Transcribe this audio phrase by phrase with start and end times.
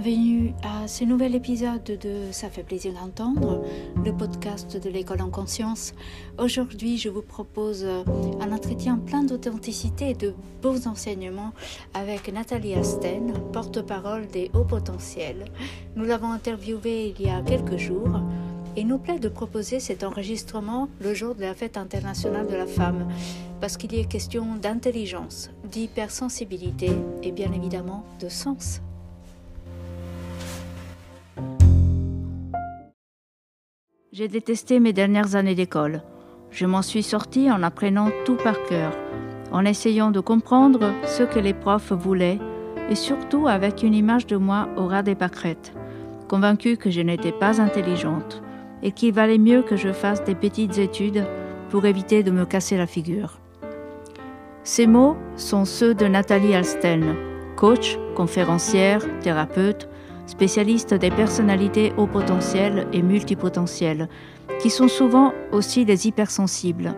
[0.00, 3.62] bienvenue à ce nouvel épisode de Ça fait plaisir d'entendre,
[4.02, 5.92] le podcast de l'école en conscience.
[6.38, 11.52] Aujourd'hui, je vous propose un entretien plein d'authenticité et de beaux enseignements
[11.92, 15.44] avec Nathalie Asten, porte-parole des hauts potentiels.
[15.96, 18.20] Nous l'avons interviewée il y a quelques jours.
[18.76, 22.66] Il nous plaît de proposer cet enregistrement le jour de la fête internationale de la
[22.66, 23.08] femme,
[23.60, 26.90] parce qu'il y est question d'intelligence, d'hypersensibilité
[27.22, 28.80] et bien évidemment de sens.
[34.12, 36.02] J'ai détesté mes dernières années d'école.
[36.50, 38.90] Je m'en suis sortie en apprenant tout par cœur,
[39.52, 42.40] en essayant de comprendre ce que les profs voulaient
[42.88, 45.72] et surtout avec une image de moi au ras des pâquerettes,
[46.26, 48.42] convaincue que je n'étais pas intelligente
[48.82, 51.24] et qu'il valait mieux que je fasse des petites études
[51.68, 53.38] pour éviter de me casser la figure.
[54.64, 57.14] Ces mots sont ceux de Nathalie Alsten,
[57.54, 59.88] coach, conférencière, thérapeute,
[60.30, 64.08] spécialiste des personnalités haut potentiel et multipotentielles,
[64.60, 66.94] qui sont souvent aussi des hypersensibles.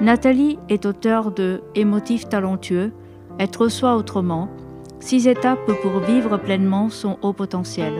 [0.00, 2.92] Nathalie est auteure de Émotif talentueux,
[3.38, 4.48] Être soi autrement,
[5.00, 7.92] six étapes pour vivre pleinement son haut potentiel,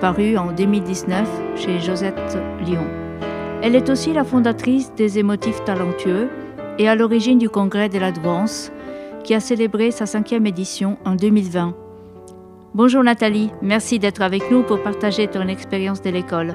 [0.00, 2.86] paru en 2019 chez Josette Lyon.
[3.62, 6.28] Elle est aussi la fondatrice des Émotifs talentueux
[6.78, 8.72] et à l'origine du congrès de l'Advance,
[9.24, 11.74] qui a célébré sa cinquième édition en 2020.
[12.72, 16.54] Bonjour Nathalie, merci d'être avec nous pour partager ton expérience de l'école.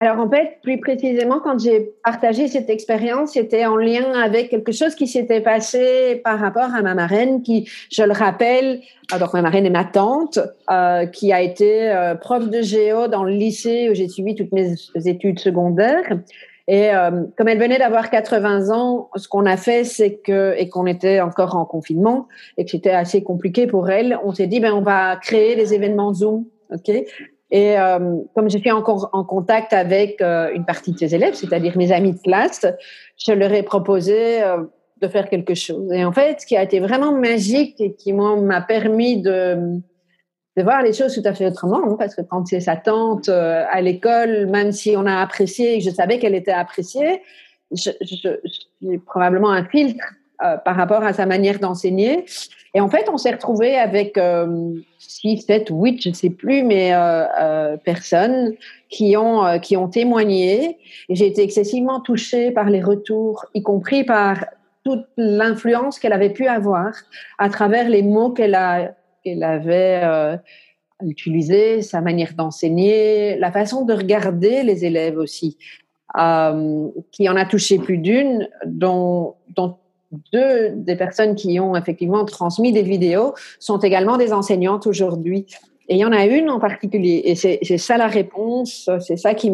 [0.00, 4.72] Alors en fait, plus précisément, quand j'ai partagé cette expérience, c'était en lien avec quelque
[4.72, 8.80] chose qui s'était passé par rapport à ma marraine, qui, je le rappelle,
[9.12, 13.22] alors ma marraine est ma tante, euh, qui a été euh, prof de géo dans
[13.22, 14.74] le lycée où j'ai suivi toutes mes
[15.06, 16.08] études secondaires.
[16.68, 20.68] Et euh, comme elle venait d'avoir 80 ans, ce qu'on a fait, c'est que et
[20.68, 24.60] qu'on était encore en confinement et que c'était assez compliqué pour elle, on s'est dit
[24.60, 26.90] ben on va créer des événements Zoom, ok?
[27.50, 31.32] Et euh, comme je suis encore en contact avec euh, une partie de ses élèves,
[31.32, 32.66] c'est-à-dire mes amis de classe,
[33.16, 34.42] je leur ai proposé
[35.00, 35.90] de faire quelque chose.
[35.90, 39.80] Et en fait, ce qui a été vraiment magique et qui m'a permis de
[40.58, 43.28] de voir les choses tout à fait autrement, hein, parce que quand c'est sa tante
[43.28, 47.22] euh, à l'école, même si on a apprécié et je savais qu'elle était appréciée,
[47.72, 50.04] j'ai probablement un filtre
[50.42, 52.24] euh, par rapport à sa manière d'enseigner.
[52.74, 56.62] Et en fait, on s'est retrouvé avec euh, 6, 7, 8, je ne sais plus,
[56.62, 58.54] mais euh, personnes
[58.88, 60.78] qui ont, qui ont témoigné.
[61.08, 64.44] J'ai été excessivement touchée par les retours, y compris par
[64.84, 66.92] toute l'influence qu'elle avait pu avoir
[67.38, 68.94] à travers les mots qu'elle a
[69.28, 70.36] qu'elle avait euh,
[71.04, 75.56] utilisé, sa manière d'enseigner, la façon de regarder les élèves aussi,
[76.18, 79.76] euh, qui en a touché plus d'une, dont, dont
[80.32, 85.46] deux des personnes qui ont effectivement transmis des vidéos sont également des enseignantes aujourd'hui.
[85.90, 89.32] Et il y en a une en particulier, et c'est ça la réponse, c'est ça
[89.32, 89.50] qui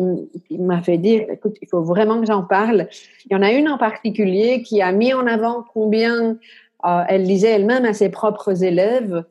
[0.59, 2.89] m'a fait dire, écoute, il faut vraiment que j'en parle.
[3.27, 6.37] Il y en a une en particulier qui a mis en avant combien
[6.85, 9.25] euh, elle disait elle-même à ses propres élèves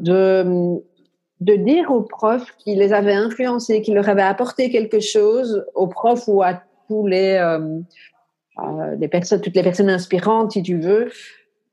[0.00, 0.80] de,
[1.40, 5.86] de dire aux profs qui les avaient influencés, qui leur avaient apporté quelque chose, aux
[5.86, 7.80] profs ou à tous les, euh,
[8.58, 11.10] euh, les personnes, toutes les personnes inspirantes, si tu veux,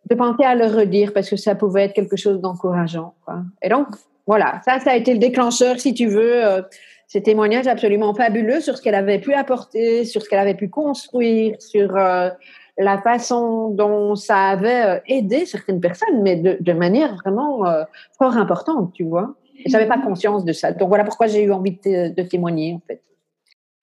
[0.09, 3.13] de penser à leur redire parce que ça pouvait être quelque chose d'encourageant.
[3.61, 3.87] Et donc,
[4.27, 6.61] voilà, ça, ça a été le déclencheur, si tu veux, euh,
[7.07, 10.69] ces témoignages absolument fabuleux sur ce qu'elle avait pu apporter, sur ce qu'elle avait pu
[10.69, 12.29] construire, sur euh,
[12.77, 17.83] la façon dont ça avait euh, aidé certaines personnes, mais de, de manière vraiment euh,
[18.17, 19.35] fort importante, tu vois.
[19.65, 20.71] Et j'avais pas conscience de ça.
[20.71, 23.01] Donc voilà pourquoi j'ai eu envie de, de, témoigner, en fait.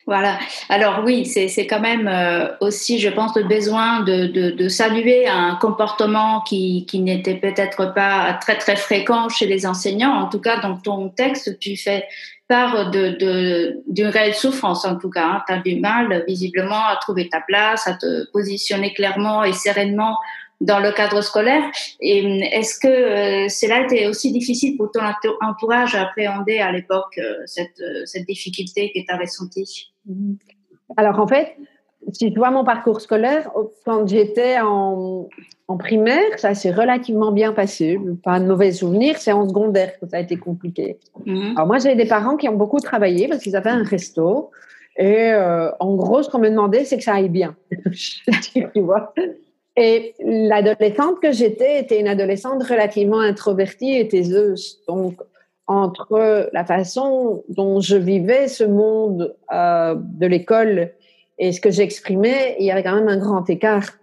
[0.07, 0.39] Voilà.
[0.69, 5.57] Alors oui, c'est quand même euh, aussi, je pense, le besoin de, de, saluer un
[5.57, 10.15] comportement qui, qui n'était peut-être pas très très fréquent chez les enseignants.
[10.15, 12.05] En tout cas, dans ton texte, tu fais
[12.49, 15.27] part d'une de, de, réelle souffrance en tout cas.
[15.27, 15.43] Hein.
[15.47, 20.19] Tu as du mal visiblement à trouver ta place, à te positionner clairement et sereinement
[20.61, 21.63] dans le cadre scolaire.
[22.01, 25.01] Et hum, est-ce que euh, cela était aussi difficile pour ton
[25.41, 29.93] entourage à appréhender à l'époque euh, cette, euh, cette difficulté que tu as ressentie
[30.97, 31.57] Alors en fait,
[32.13, 33.51] si tu vois mon parcours scolaire,
[33.85, 35.29] quand j'étais en,
[35.69, 37.99] en, primaire, ça s'est relativement bien passé.
[38.25, 39.17] Pas de mauvais souvenirs.
[39.19, 40.99] C'est en secondaire que ça a été compliqué.
[41.27, 41.53] Mmh.
[41.57, 44.51] Alors moi, j'ai des parents qui ont beaucoup travaillé parce qu'ils avaient un resto.
[44.97, 47.57] Et euh, en gros, ce qu'on me demandait, c'est que ça aille bien.
[48.53, 49.15] tu vois
[49.77, 54.81] et l'adolescente que j'étais était une adolescente relativement introvertie et taiseuse.
[54.89, 55.21] Donc,
[55.67, 60.93] entre la façon dont je vivais ce monde euh, de l'école
[61.39, 64.00] et ce que j'exprimais, il y avait quand même un grand écart.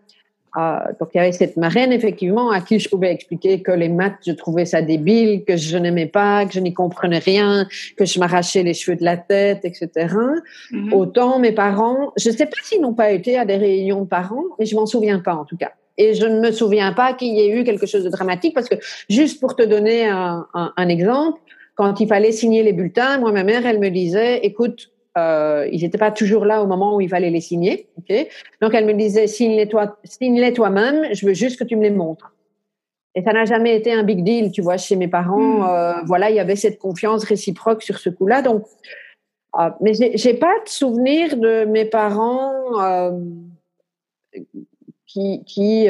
[0.58, 3.90] Euh, donc il y avait cette marraine effectivement à qui je pouvais expliquer que les
[3.90, 8.06] maths je trouvais ça débile, que je n'aimais pas, que je n'y comprenais rien, que
[8.06, 10.16] je m'arrachais les cheveux de la tête, etc.
[10.72, 10.94] Mhm.
[10.94, 14.08] Autant mes parents, je ne sais pas s'ils n'ont pas été à des réunions de
[14.08, 15.74] parents, mais je m'en souviens pas en tout cas.
[16.00, 18.70] Et je ne me souviens pas qu'il y ait eu quelque chose de dramatique parce
[18.70, 18.76] que
[19.10, 21.40] juste pour te donner un, un, un exemple,
[21.76, 25.82] quand il fallait signer les bulletins, moi ma mère elle me disait, écoute euh, ils
[25.82, 27.88] n'étaient pas toujours là au moment où il fallait les signer.
[28.62, 31.90] Donc, elle me disait, signe-les toi, signe toi-même, je veux juste que tu me les
[31.90, 32.34] montres.
[33.16, 35.60] Et ça n'a jamais été un big deal, tu vois, chez mes parents.
[35.60, 35.64] Hmm.
[35.64, 38.42] Euh, voilà, il y avait cette confiance réciproque sur ce coup-là.
[38.44, 38.64] Donc,
[39.60, 42.54] euh, mais j'ai pas de souvenir de mes parents
[45.08, 45.88] qui, qui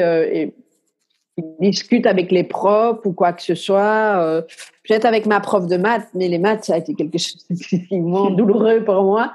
[1.60, 4.18] discute avec les profs ou quoi que ce soit.
[4.18, 4.42] Euh,
[4.86, 8.30] peut-être avec ma prof de maths, mais les maths, ça a été quelque chose d'extrêmement
[8.38, 9.32] douloureux pour moi.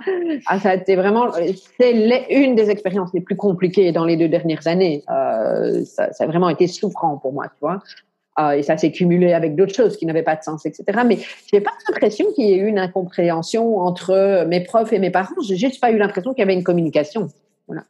[0.48, 1.32] Ah, ça a été vraiment,
[1.80, 5.04] c'est une des expériences les plus compliquées dans les deux dernières années.
[5.10, 7.82] Euh, ça, ça, a vraiment été souffrant pour moi, tu vois.
[8.40, 11.02] Euh, et ça s'est cumulé avec d'autres choses qui n'avaient pas de sens, etc.
[11.06, 11.20] Mais
[11.52, 15.36] j'ai pas l'impression qu'il y ait eu une incompréhension entre mes profs et mes parents.
[15.48, 17.28] J'ai juste pas eu l'impression qu'il y avait une communication.
[17.68, 17.84] Voilà.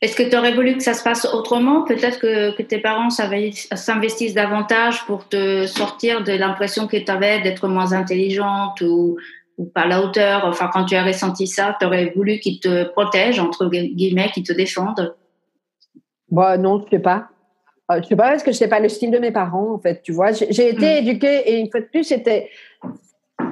[0.00, 1.82] Est-ce que tu aurais voulu que ça se passe autrement?
[1.82, 7.42] Peut-être que, que, tes parents s'investissent davantage pour te sortir de l'impression que tu avais
[7.42, 9.18] d'être moins intelligente ou,
[9.58, 10.46] ou, pas à la hauteur.
[10.46, 14.44] Enfin, quand tu as ressenti ça, tu aurais voulu qu'ils te protègent, entre guillemets, qu'ils
[14.44, 15.14] te défendent?
[16.30, 17.28] Bah, Non, je sais pas.
[17.90, 19.78] Euh, je sais pas parce que je sais pas le style de mes parents, en
[19.78, 20.00] fait.
[20.02, 21.08] Tu vois, j'ai été hmm.
[21.08, 22.48] éduquée et une fois de plus, c'était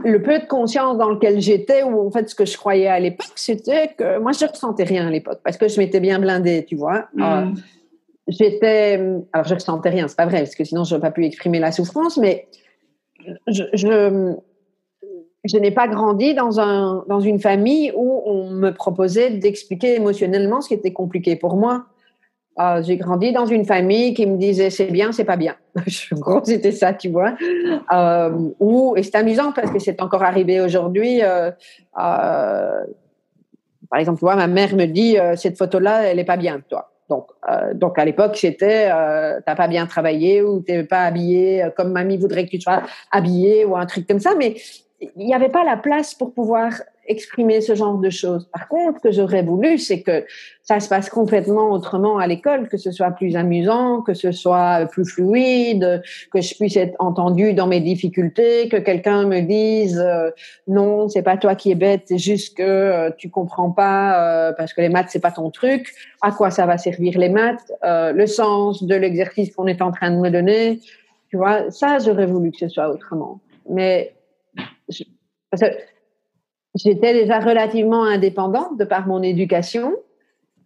[0.05, 3.01] le peu de conscience dans lequel j'étais, ou en fait ce que je croyais à
[3.01, 6.19] l'époque, c'était que moi je ne ressentais rien à l'époque parce que je m'étais bien
[6.19, 7.09] blindée, tu vois.
[7.15, 7.23] Mm.
[7.23, 7.47] Euh,
[8.29, 8.95] j'étais,
[9.33, 11.25] alors je ne ressentais rien, c'est pas vrai parce que sinon je n'aurais pas pu
[11.25, 12.49] exprimer la souffrance, mais
[13.47, 14.35] je, je,
[15.45, 20.61] je n'ai pas grandi dans, un, dans une famille où on me proposait d'expliquer émotionnellement
[20.61, 21.87] ce qui était compliqué pour moi.
[22.61, 25.55] Ah, j'ai grandi dans une famille qui me disait c'est bien, c'est pas bien.
[25.87, 27.37] Je gros, c'était ça, tu vois.
[27.93, 31.23] Euh, ou, et c'est amusant parce que c'est encore arrivé aujourd'hui.
[31.23, 31.53] Euh,
[32.01, 32.85] euh,
[33.89, 36.91] par exemple, tu vois, ma mère me dit cette photo-là, elle est pas bien, toi.
[37.09, 37.29] Donc,
[37.75, 42.45] donc à l'époque, c'était t'as pas bien travaillé ou t'es pas habillé comme mamie voudrait
[42.45, 44.33] que tu sois habillé ou un truc comme ça.
[44.37, 44.57] Mais
[45.01, 46.73] il n'y avait pas la place pour pouvoir
[47.09, 48.49] exprimer ce genre de choses.
[48.53, 50.25] Par contre, ce que j'aurais voulu, c'est que
[50.63, 54.87] ça se passe complètement autrement à l'école, que ce soit plus amusant, que ce soit
[54.93, 60.31] plus fluide, que je puisse être entendue dans mes difficultés, que quelqu'un me dise euh,
[60.67, 64.53] non, c'est pas toi qui es bête, c'est juste que euh, tu comprends pas euh,
[64.53, 65.91] parce que les maths c'est pas ton truc.
[66.21, 70.11] À quoi ça va servir les maths Le sens de l'exercice qu'on est en train
[70.11, 70.81] de me donner,
[71.31, 73.41] tu vois, ça j'aurais voulu que ce soit autrement.
[73.71, 74.13] Mais
[75.51, 75.77] parce que
[76.75, 79.95] j'étais déjà relativement indépendante de par mon éducation.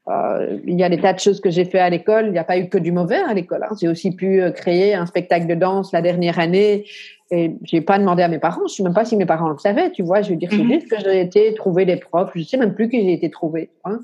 [0.08, 2.26] Euh, il y a des tas de choses que j'ai fait à l'école.
[2.26, 3.64] Il n'y a pas eu que du mauvais à l'école.
[3.64, 3.74] Hein.
[3.80, 6.84] J'ai aussi pu euh, créer un spectacle de danse la dernière année
[7.30, 8.66] et j'ai pas demandé à mes parents.
[8.68, 9.90] Je sais même pas si mes parents le savaient.
[9.90, 10.72] Tu vois, je veux dire, c'est mhm.
[10.72, 12.32] juste que j'ai été trouver des profs.
[12.34, 13.70] Je sais même plus qui j'ai été trouver.
[13.84, 14.00] Hein.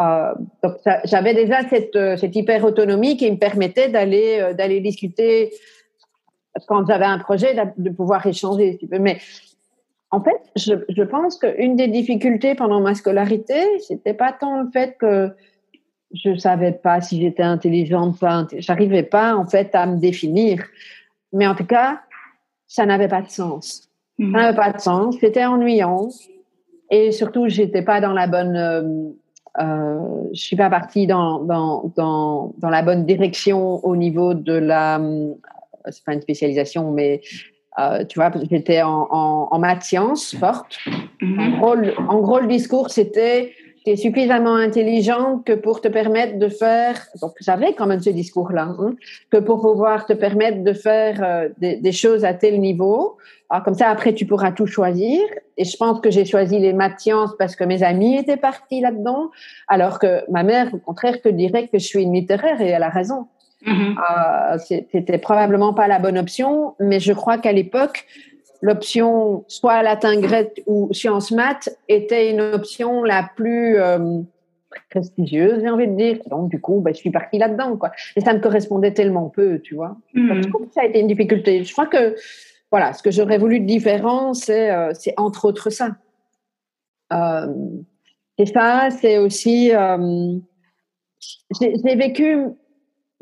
[0.00, 0.74] Euh, donc
[1.04, 5.52] j'avais déjà cette, euh, cette hyper autonomie qui me permettait d'aller euh, d'aller discuter
[6.66, 8.80] quand j'avais un projet de, pouvoir échanger.
[8.90, 9.18] Mais
[10.14, 14.70] en fait, je, je pense qu'une des difficultés pendant ma scolarité, c'était pas tant le
[14.70, 15.32] fait que
[16.14, 20.62] je savais pas si j'étais intelligente, pas, j'arrivais pas en fait à me définir.
[21.32, 22.00] Mais en tout cas,
[22.68, 23.90] ça n'avait pas de sens.
[24.20, 24.32] Ça mhm.
[24.32, 25.16] n'avait pas de sens.
[25.18, 26.08] C'était ennuyant.
[26.90, 29.10] Et surtout, j'étais pas dans la bonne, euh,
[29.60, 34.52] euh, je suis pas partie dans, dans, dans, dans la bonne direction au niveau de
[34.52, 35.34] la, euh,
[35.90, 37.20] c'est pas une spécialisation, mais
[37.78, 40.78] euh, tu vois, j'étais en, en, en maths sciences forte.
[41.20, 41.38] Mhm.
[41.40, 43.52] en, gros, le, en, gros, le discours, c'était
[43.84, 48.08] tu es suffisamment intelligente que pour te permettre de faire, donc j'avais quand même ce
[48.08, 48.94] discours-là, hein,
[49.30, 53.18] que pour pouvoir te permettre de faire euh, des, des, choses à tel niveau,
[53.50, 55.20] alors comme ça après tu pourras tout choisir.
[55.56, 58.80] Et je pense que j'ai choisi les maths sciences parce que mes amis étaient partis
[58.80, 59.30] là-dedans,
[59.68, 62.82] alors que ma mère, au contraire, te dirait que je suis une littéraire et elle
[62.82, 63.28] a raison.
[63.66, 63.96] Mm-hmm.
[63.98, 64.58] Euh,
[64.92, 68.06] c'était probablement pas la bonne option, mais je crois qu'à l'époque,
[68.62, 74.20] l'option soit latin grec ou sciences maths était une option la plus euh,
[74.90, 76.18] prestigieuse, j'ai envie de dire.
[76.26, 77.92] Donc du coup, ben, je suis partie là-dedans, quoi.
[78.16, 79.96] Et ça me correspondait tellement peu, tu vois.
[80.14, 80.42] Mm-hmm.
[80.42, 81.64] je trouve que ça a été une difficulté.
[81.64, 82.14] Je crois que
[82.70, 85.96] voilà, ce que j'aurais voulu de différent, c'est euh, c'est entre autres ça.
[88.38, 89.70] et ça, c'est aussi
[91.60, 92.48] j'ai vécu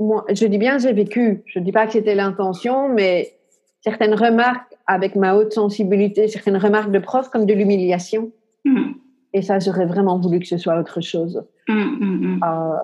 [0.03, 1.43] moi, je dis bien j'ai vécu.
[1.47, 3.35] Je ne dis pas que c'était l'intention, mais
[3.81, 8.31] certaines remarques avec ma haute sensibilité, certaines remarques de prof comme de l'humiliation.
[8.65, 8.93] Mm.
[9.35, 11.43] Et ça, j'aurais vraiment voulu que ce soit autre chose.
[11.69, 12.77] Mm, mm, euh,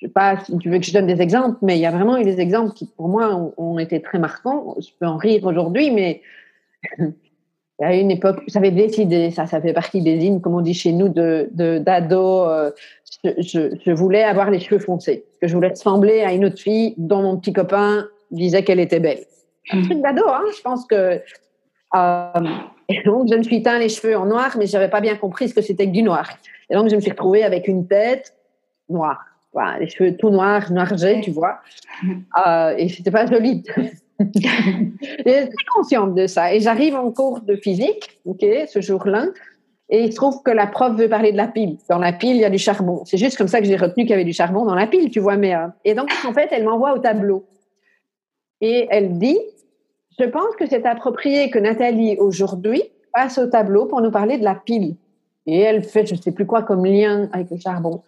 [0.00, 1.90] je sais pas si tu veux que je donne des exemples, mais il y a
[1.90, 4.76] vraiment eu des exemples qui, pour moi, ont, été très marquants.
[4.80, 6.22] Je peux en rire aujourd'hui, mais
[7.84, 10.92] a une époque, j'avais décidé, ça, ça fait partie des hymnes, comme on dit chez
[10.92, 12.44] nous, de d'ado.
[12.44, 12.70] Euh,
[13.24, 16.58] je, je, voulais avoir les cheveux foncés, parce que je voulais ressembler à une autre
[16.58, 19.20] fille dont mon petit copain disait qu'elle était belle.
[19.72, 20.44] Un truc d'ado, hein.
[20.56, 21.20] Je pense que
[21.94, 22.48] euh,
[22.88, 25.16] et donc, je me suis teint les cheveux en noir, mais je n'avais pas bien
[25.16, 26.28] compris ce que c'était que du noir.
[26.68, 28.34] Et donc, je me suis retrouvée avec une tête
[28.88, 29.24] noire.
[29.52, 31.58] Voilà, les cheveux tout noirs, noirgés, tu vois.
[32.46, 33.64] Euh, et c'était pas joli.
[34.20, 36.54] J'étais très consciente de ça.
[36.54, 39.26] Et j'arrive en cours de physique, ok, ce jour-là,
[39.90, 41.76] et il se trouve que la prof veut parler de la pile.
[41.88, 43.02] Dans la pile, il y a du charbon.
[43.04, 45.10] C'est juste comme ça que j'ai retenu qu'il y avait du charbon dans la pile,
[45.10, 45.36] tu vois.
[45.36, 45.52] Mais,
[45.84, 47.44] et donc, en fait, elle m'envoie au tableau.
[48.60, 49.38] Et elle dit,
[50.18, 54.44] je pense que c'est approprié que Nathalie, aujourd'hui, passe au tableau pour nous parler de
[54.44, 54.94] la pile.
[55.46, 58.02] Et elle fait, je ne sais plus quoi, comme lien avec le charbon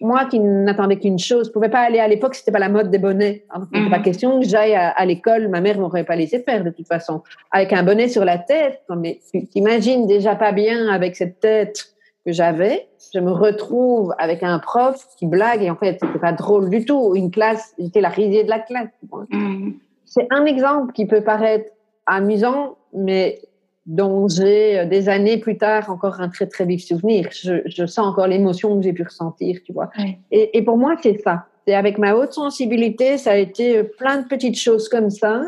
[0.00, 2.90] moi qui n'attendais qu'une chose, je pouvais pas aller à l'époque, c'était pas la mode
[2.90, 3.44] des bonnets.
[3.50, 3.66] Hein.
[3.72, 4.02] Pas mhm.
[4.02, 7.22] question que j'aille à, l'école, ma mère m'aurait pas laissé faire de toute façon.
[7.50, 11.94] Avec un bonnet sur la tête, mais tu t'imagines déjà pas bien avec cette tête
[12.26, 12.88] que j'avais.
[13.12, 16.84] Je me retrouve avec un prof qui blague et en fait c'était pas drôle du
[16.84, 17.14] tout.
[17.14, 18.88] Une classe, j'étais la risée de la classe.
[19.30, 19.74] Mhm.
[20.04, 21.70] C'est un exemple qui peut paraître
[22.06, 23.40] amusant, mais
[23.86, 27.28] dont j'ai euh, des années plus tard encore un très très vif souvenir.
[27.32, 29.90] Je, je sens encore l'émotion que j'ai pu ressentir, tu vois.
[30.30, 31.46] Et, et, pour moi, c'est ça.
[31.66, 35.42] C'est avec ma haute sensibilité, ça a été euh, plein de petites choses comme ça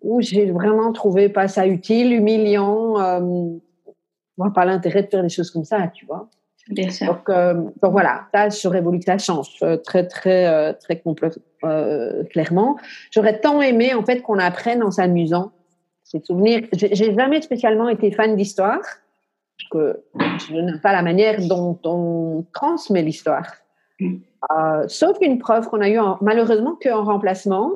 [0.00, 3.00] où j'ai vraiment trouvé pas ça utile, humiliant.
[3.00, 3.20] Euh,
[4.36, 6.28] moi, pas l'intérêt de faire des choses comme ça, tu vois.
[6.68, 7.06] Bien sûr.
[7.06, 9.48] Donc, euh, donc voilà, ça, j'aurais voulu que ça change
[9.84, 11.02] très très très
[11.64, 12.76] euh, clairement.
[13.10, 15.52] J'aurais tant aimé en fait qu'on apprenne en s'amusant
[16.08, 16.66] ces souvenirs.
[16.72, 18.80] J'ai jamais spécialement été fan d'histoire,
[19.70, 20.02] que
[20.48, 23.46] je n'aime pas la manière dont on transmet l'histoire.
[24.00, 24.16] Mm.
[24.56, 27.72] Euh, sauf une prof qu'on a eu malheureusement qu'en remplacement,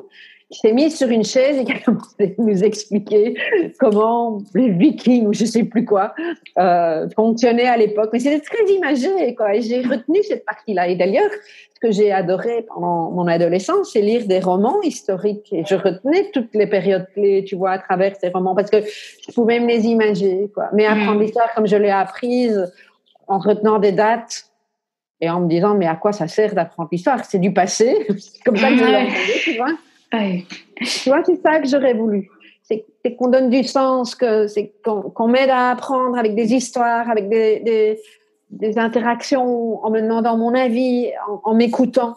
[0.53, 3.35] qui s'est mise sur une chaise et qui a commencé à nous expliquer
[3.79, 6.13] comment les Vikings ou je sais plus quoi
[6.59, 8.11] euh, fonctionnaient à l'époque.
[8.13, 9.55] Mais c'était très imagé, quoi.
[9.55, 10.87] Et j'ai retenu cette partie-là.
[10.87, 11.31] Et d'ailleurs,
[11.73, 15.51] ce que j'ai adoré pendant mon adolescence, c'est lire des romans historiques.
[15.51, 18.81] Et je retenais toutes les périodes clés, tu vois, à travers ces romans, parce que
[18.81, 20.69] je pouvais me les imaginer, quoi.
[20.73, 21.21] Mais apprendre mm.
[21.23, 22.71] l'histoire comme je l'ai apprise,
[23.27, 24.45] en retenant des dates,
[25.19, 28.05] et en me disant, mais à quoi ça sert d'apprendre l'histoire C'est du passé.
[28.45, 29.07] comme ça que je l'ai
[29.41, 29.71] tu vois.
[30.81, 32.29] Tu vois, c'est ça que j'aurais voulu.
[32.63, 37.27] C'est qu'on donne du sens, que c'est qu'on m'aide à apprendre avec des histoires, avec
[37.27, 37.99] des,
[38.49, 41.11] des, interactions, en me demandant mon avis,
[41.43, 42.15] en, m'écoutant.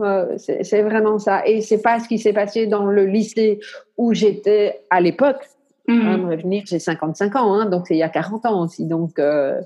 [0.00, 1.46] Euh, c'est vraiment ça.
[1.46, 3.58] Et c'est pas ce qui s'est passé dans le lycée
[3.96, 5.44] où j'étais à l'époque.
[5.88, 6.30] Mmh.
[6.30, 8.84] revenir, j'ai 55 ans, hein, donc c'est il y a 40 ans aussi.
[8.84, 9.58] Donc, euh,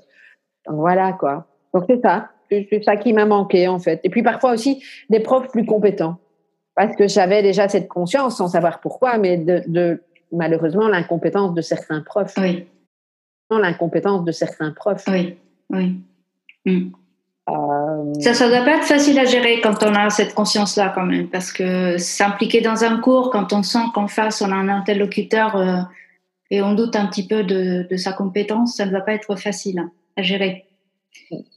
[0.67, 1.47] donc voilà quoi.
[1.75, 2.29] Donc c'est ça.
[2.49, 4.01] C'est ça qui m'a manqué en fait.
[4.05, 6.19] Et puis parfois aussi des profs plus compétents
[6.75, 10.03] parce que j'avais déjà cette conscience, sans savoir pourquoi, mais de,
[10.33, 12.35] malheureusement l'incompétence de certains profs.
[12.39, 12.67] Oui.
[13.51, 15.05] L'incompétence de certains profs.
[15.09, 15.37] Oui,
[15.69, 16.01] oui.
[16.65, 16.91] Hmm.
[17.51, 21.05] Euh, ça, ça doit pas être facile à gérer quand on a cette conscience-là quand
[21.05, 24.69] même, parce que s'impliquer dans un cours, quand on sent qu'en face on a un
[24.69, 25.81] interlocuteur euh,
[26.51, 29.35] et on doute un petit peu de, de, sa compétence, ça ne va pas être
[29.37, 29.85] facile
[30.17, 30.65] à gérer.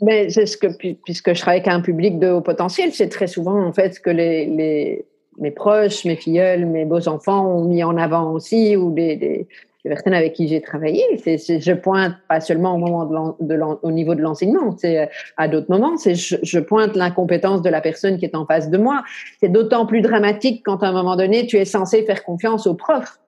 [0.02, 0.68] Mais c'est ce que,
[1.04, 4.00] puisque je travaille avec un public de haut potentiel, c'est très souvent en fait ce
[4.00, 5.06] que les,
[5.38, 9.48] mes proches, mes filleuls, mes beaux-enfants ont mis en avant aussi, ou des,
[9.84, 11.04] personnes avec qui j'ai travaillé.
[11.24, 15.06] C'est, je pointe pas seulement au, niveau de l'enseignement, c'est euh,
[15.38, 19.04] à d'autres moments, je, pointe l'incompétence de la personne qui est en face de moi.
[19.40, 22.74] C'est d'autant plus dramatique quand à un moment donné, tu es censé faire confiance au
[22.74, 23.20] prof.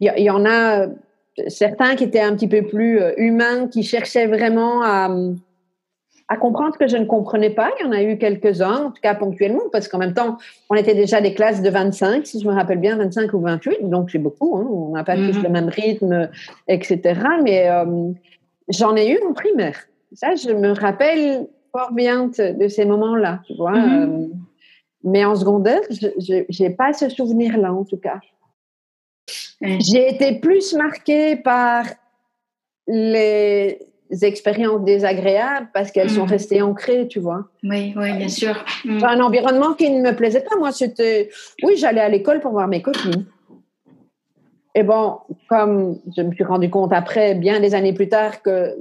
[0.00, 0.88] Il y en a
[1.48, 5.08] certains qui étaient un petit peu plus euh, humains, qui cherchaient vraiment à,
[6.28, 7.70] à comprendre ce que je ne comprenais pas.
[7.78, 10.38] Il y en a eu quelques-uns, en tout cas ponctuellement, parce qu'en même temps,
[10.70, 13.90] on était déjà des classes de 25, si je me rappelle bien, 25 ou 28,
[13.90, 14.66] donc c'est beaucoup, hein.
[14.70, 15.42] on n'a pas tous mhm.
[15.42, 16.30] le même rythme,
[16.68, 17.20] etc.
[17.42, 18.12] Mais euh,
[18.68, 19.78] j'en ai eu en primaire.
[20.14, 23.72] Ça, je me rappelle fort bien de ces moments-là, tu vois.
[23.72, 24.02] Mhm.
[24.02, 24.26] Euh,
[25.04, 28.20] mais en secondaire, je n'ai pas ce souvenir-là, en tout cas.
[29.62, 31.84] J'ai été plus marquée par
[32.86, 33.78] les
[34.22, 36.30] expériences désagréables parce qu'elles sont mm.
[36.30, 37.48] restées ancrées, tu vois.
[37.62, 38.54] Oui, oui, bien sûr.
[38.84, 39.04] Mm.
[39.04, 40.56] Un environnement qui ne me plaisait pas.
[40.56, 41.30] Moi, c'était,
[41.62, 43.24] oui, j'allais à l'école pour voir mes copines.
[44.74, 48.74] Et bon, comme je me suis rendu compte après, bien des années plus tard, que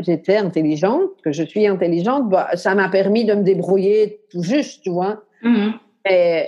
[0.00, 4.82] j'étais intelligente, que je suis intelligente, bah, ça m'a permis de me débrouiller tout juste,
[4.82, 5.22] tu vois.
[5.42, 5.70] Mm.
[6.08, 6.46] Et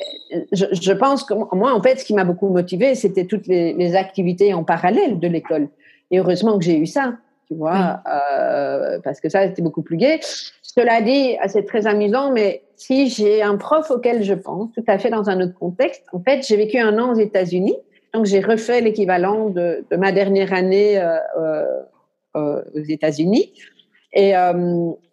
[0.52, 3.72] je, je, pense que moi, en fait, ce qui m'a beaucoup motivée, c'était toutes les,
[3.72, 5.68] les, activités en parallèle de l'école.
[6.10, 7.14] Et heureusement que j'ai eu ça,
[7.48, 10.20] tu vois, euh, parce que ça, c'était beaucoup plus gai.
[10.62, 14.98] Cela dit, c'est très amusant, mais si j'ai un prof auquel je pense, tout à
[14.98, 17.76] fait dans un autre contexte, en fait, j'ai vécu un an aux États-Unis,
[18.12, 21.16] donc j'ai refait l'équivalent de, ma dernière année euh,
[22.36, 23.52] euh, aux États-Unis.
[24.12, 24.32] Et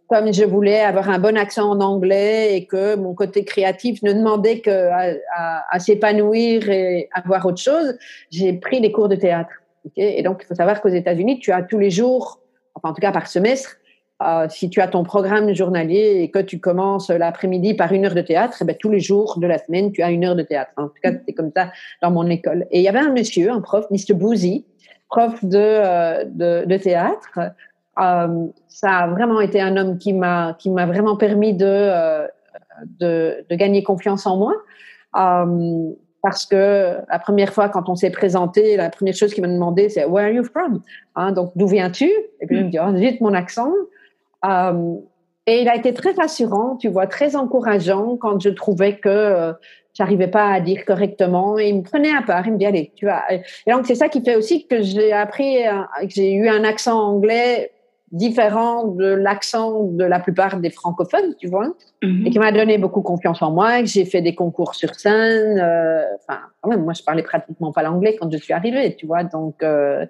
[0.07, 4.13] comme je voulais avoir un bon accent en anglais et que mon côté créatif ne
[4.13, 7.97] demandait qu'à s'épanouir et avoir autre chose,
[8.29, 9.51] j'ai pris des cours de théâtre.
[9.95, 12.39] et donc, il faut savoir qu'aux États-Unis, tu as tous les jours,
[12.75, 13.77] enfin en tout cas par semestre,
[14.21, 18.15] euh, si tu as ton programme journalier et que tu commences l'après-midi par une heure
[18.15, 20.43] de théâtre, eh ben, tous les jours de la semaine, tu as une heure de
[20.43, 20.71] théâtre.
[20.77, 22.65] En tout cas, c'était comme ça dans mon école.
[22.71, 24.13] Et il y avait un monsieur, un prof, Mr.
[24.13, 24.65] Boozy,
[25.09, 27.39] prof euh, de, de, théâtre.
[27.99, 32.27] Euh, ça a vraiment été un homme qui m'a qui m'a vraiment permis de, euh,
[32.99, 34.53] de, gagner confiance en moi.
[35.15, 39.53] Euh, parce que la première fois, quand on s'est présenté, la première chose qu'il m'a
[39.53, 40.81] demandé, c'est Where are you from?
[41.15, 42.09] Hein, donc, d'où viens-tu?
[42.39, 43.73] Et puis, je me dis, oh, vite mon accent.
[45.45, 49.53] Et il a été très rassurant, tu vois, très encourageant quand je trouvais que
[49.93, 51.59] j'arrivais pas à dire correctement.
[51.59, 53.23] Et il me prenait à part, il me dit allez, tu vois.
[53.29, 55.57] Et donc c'est ça qui fait aussi que j'ai appris,
[56.01, 57.72] que j'ai eu un accent anglais
[58.13, 62.27] différent de l'accent de la plupart des francophones, tu vois, mm-hmm.
[62.27, 65.59] et qui m'a donné beaucoup confiance en moi, que j'ai fait des concours sur scène.
[65.59, 69.07] Euh, enfin, quand même, moi, je parlais pratiquement pas l'anglais quand je suis arrivée, tu
[69.07, 70.05] vois, donc euh,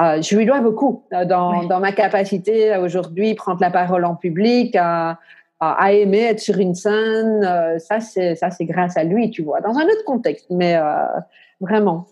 [0.00, 4.74] euh, je lui dois beaucoup dans, dans ma capacité aujourd'hui prendre la parole en public,
[4.74, 5.18] à,
[5.60, 7.78] à, aimer être sur une scène.
[7.78, 10.76] Ça, c'est ça, c'est grâce à lui, tu vois, dans un autre contexte, mais
[11.60, 12.06] vraiment.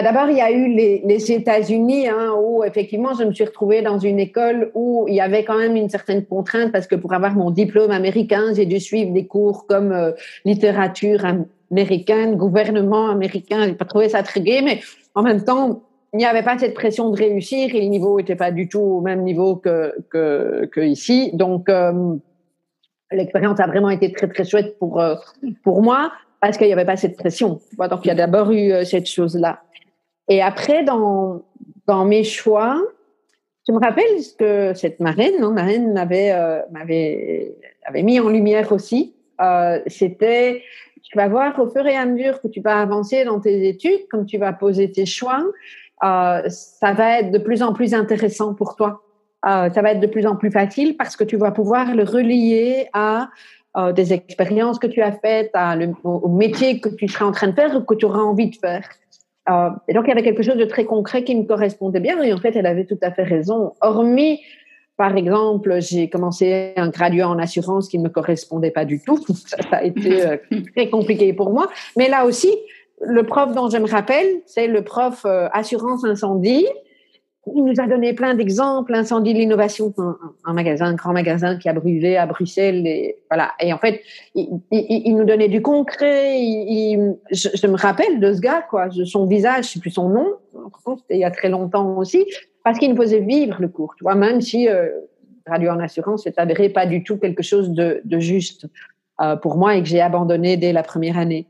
[0.00, 3.82] Bah, d'abord, il y a eu les, États-Unis, hein, où effectivement, je me suis retrouvée
[3.82, 7.12] dans une école où il y avait quand même une certaine contrainte, parce que pour
[7.12, 10.12] avoir mon diplôme américain, j'ai dû suivre des cours comme euh,
[10.46, 11.26] littérature
[11.70, 13.66] américaine, gouvernement américain.
[13.66, 14.80] J'ai pas trouvé ça très gai, mais
[15.14, 15.82] en même temps,
[16.14, 18.80] il n'y avait pas cette pression de réussir et le niveau n'était pas du tout
[18.80, 21.30] au même niveau que ici.
[21.34, 22.14] Donc, euh,
[23.12, 25.16] l'expérience a vraiment été très, très chouette pour, euh,
[25.62, 26.10] pour moi
[26.40, 27.60] parce qu'il n'y avait pas cette pression.
[27.78, 29.60] Donc, il y a d'abord eu cette chose-là.
[30.30, 31.42] Et après, dans,
[32.06, 32.80] mes choix,
[33.66, 34.04] je me rappelle
[34.38, 39.16] que cette marraine, non, marraine m'avait, euh, mis en lumière aussi.
[39.40, 40.62] Euh, c'était,
[41.02, 44.06] tu vas voir au fur et à mesure que tu vas avancer dans tes études,
[44.08, 45.44] comme tu vas poser tes choix,
[46.04, 49.02] euh, ça va être de plus en plus intéressant pour toi.
[49.42, 52.88] Ça va être de plus en plus facile parce que tu vas pouvoir le relier
[52.92, 53.30] à
[53.94, 55.50] des expériences que tu as faites,
[56.04, 58.56] au métier que tu seras en train de faire ou que tu auras envie de
[58.56, 58.86] faire.
[59.50, 62.22] Euh, et donc, il y avait quelque chose de très concret qui me correspondait bien.
[62.22, 63.72] Et en fait, elle avait tout à fait raison.
[63.80, 64.40] Hormis,
[64.96, 69.18] par exemple, j'ai commencé un graduat en assurance qui ne me correspondait pas du tout.
[69.46, 70.36] Ça, a été euh,
[70.76, 71.68] très compliqué pour moi.
[71.96, 72.54] Mais là aussi,
[73.00, 76.66] le prof dont je me rappelle, c'est le prof euh, assurance incendie
[77.46, 79.94] il nous a donné plein d'exemples, incendie de l'innovation,
[80.44, 83.52] un, magasin, un grand magasin qui a brûlé à Bruxelles, et voilà.
[83.60, 84.02] Et en fait,
[84.34, 86.38] il, nous donnait du concret.
[87.30, 88.88] je, me rappelle de ce gars, quoi.
[89.06, 90.34] son visage, je sais plus son nom.
[90.98, 92.26] C'était il y a très longtemps aussi,
[92.62, 93.94] parce qu'il nous faisait vivre le cours.
[93.96, 94.88] Tu vois, même si euh,
[95.46, 98.66] radio en assurance c'est avéré pas du tout quelque chose de, juste
[99.20, 101.46] euh, pour moi et que j'ai abandonné dès la première année.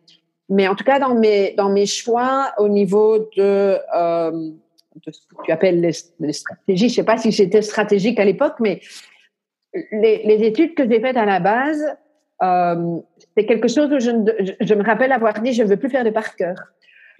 [0.48, 4.50] Mais en tout cas, dans mes dans mes choix au niveau de euh,
[4.96, 5.92] de ce que tu appelles les,
[6.32, 6.88] stratégies.
[6.88, 8.80] Je ne sais pas si c'était stratégique à l'époque, mais
[9.72, 11.84] les, études que j'ai faites à la base,
[13.36, 14.10] c'est quelque chose où je,
[14.60, 16.56] je, me rappelle avoir dit je ne veux plus faire de par cœur.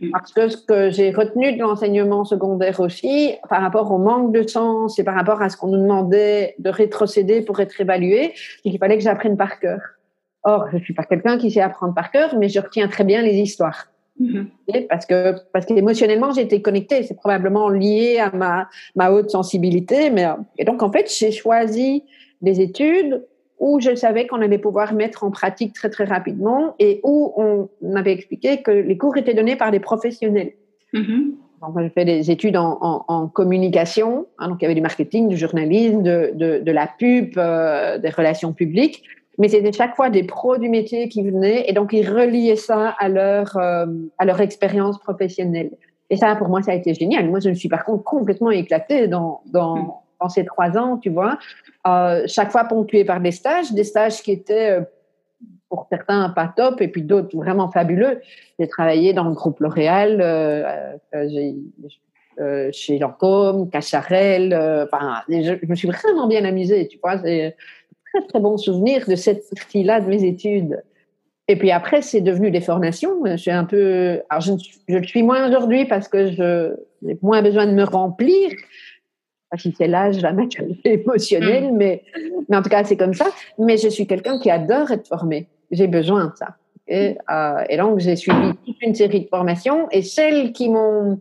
[0.01, 0.11] Mm.
[0.11, 4.47] Parce que ce que j'ai retenu de l'enseignement secondaire aussi, par rapport au manque de
[4.47, 8.71] sens et par rapport à ce qu'on nous demandait de rétrocéder pour être évalué, c'est
[8.71, 9.81] qu'il fallait que j'apprenne par cœur.
[10.43, 13.21] Or, je suis pas quelqu'un qui sait apprendre par cœur, mais je retiens très bien
[13.21, 13.89] les histoires.
[14.21, 14.87] Mm-hmm.
[14.89, 20.27] Parce que parce qu'émotionnellement été connectée, c'est probablement lié à ma ma haute sensibilité, mais
[20.59, 22.05] et donc en fait j'ai choisi
[22.43, 23.25] des études
[23.59, 27.69] où je savais qu'on allait pouvoir mettre en pratique très très rapidement et où on
[27.83, 30.53] m'avait expliqué que les cours étaient donnés par des professionnels.
[30.95, 31.35] Mm-hmm.
[31.63, 34.81] Donc, j'ai fait des études en, en, en communication, hein, donc il y avait du
[34.81, 39.03] marketing, du journalisme, de, de, de la pub, euh, des relations publiques,
[39.41, 42.91] mais c'était chaque fois des pros du métier qui venaient et donc ils reliaient ça
[43.01, 43.87] à leur euh,
[44.19, 45.73] à leur expérience professionnelle.
[46.11, 47.29] Et ça, pour moi, ça a été génial.
[47.29, 50.99] Moi, je me suis par contre complètement éclatée dans dans mm dans ces trois ans,
[50.99, 51.39] tu vois,
[51.87, 54.83] euh, chaque fois ponctué par des stages, des stages qui étaient euh,
[55.69, 58.21] pour certains pas top et puis d'autres vraiment fabuleux.
[58.59, 65.89] J'ai travaillé dans le groupe L'Oréal, euh, euh chez Lancôme, Cacharel, enfin, je, me suis
[65.89, 67.17] vraiment bien amusée, tu vois,
[68.13, 70.83] très très bon souvenir de cette partie-là de mes études.
[71.49, 73.25] Et puis après, c'est devenu des formations.
[73.25, 74.53] Je suis un peu, alors je,
[74.89, 78.51] je le suis moins aujourd'hui parce que je j'ai moins besoin de me remplir,
[79.57, 81.77] si c'est l'âge, la maturité émotionnelle, mm.
[81.77, 82.03] mais,
[82.49, 83.27] mais en tout cas, c'est comme ça.
[83.59, 85.49] Mais je suis quelqu'un qui adore être formé.
[85.71, 86.57] J'ai besoin de ça.
[86.89, 91.21] Et, euh, et donc, j'ai suivi toute une série de formations et celles qui m'ont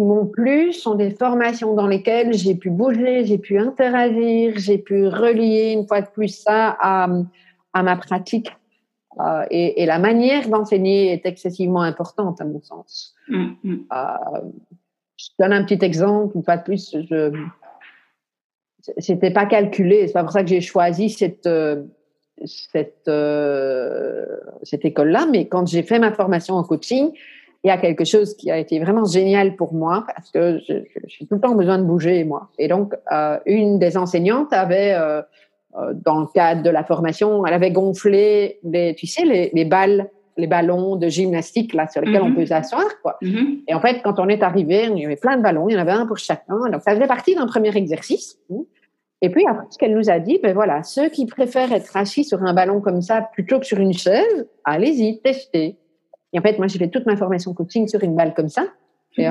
[0.00, 4.78] qui m'ont plu sont des formations dans lesquelles j'ai pu bouger, j'ai pu interagir, j'ai
[4.78, 7.06] pu relier une fois de plus ça à,
[7.74, 8.50] à ma pratique.
[9.18, 13.14] Euh, et, et, la manière d'enseigner est excessivement importante à mon sens.
[13.28, 13.78] Mm, mm.
[13.92, 14.40] Euh,
[15.18, 17.32] je donne un petit exemple, une fois de plus, je
[18.96, 20.06] c'était pas calculé.
[20.06, 21.48] C'est pas pour ça que j'ai choisi cette
[22.46, 24.24] cette euh,
[24.62, 25.26] cette école-là.
[25.30, 27.10] Mais quand j'ai fait ma formation en coaching,
[27.64, 31.26] il y a quelque chose qui a été vraiment génial pour moi parce que j'ai
[31.26, 32.48] tout le temps besoin de bouger moi.
[32.58, 34.96] Et donc euh, une des enseignantes avait
[36.04, 40.10] dans le cadre de la formation, elle avait gonflé les, tu sais, les, les balles
[40.40, 42.36] les ballons de gymnastique là sur lesquels on mhm.
[42.36, 43.18] peut s'asseoir quoi.
[43.22, 43.60] Mhm.
[43.68, 45.76] Et en fait, quand on est arrivé, il y avait plein de ballons, il y
[45.76, 46.58] en avait un pour chacun.
[46.70, 48.38] Donc ça faisait partie d'un premier exercice.
[49.22, 52.24] Et puis après, ce qu'elle nous a dit, ben voilà, ceux qui préfèrent être assis
[52.24, 55.76] sur un ballon comme ça plutôt que sur une chaise, allez-y, testez.
[56.32, 58.66] Et en fait, moi, j'ai fait toute ma formation coaching sur une balle comme ça.
[59.16, 59.26] Et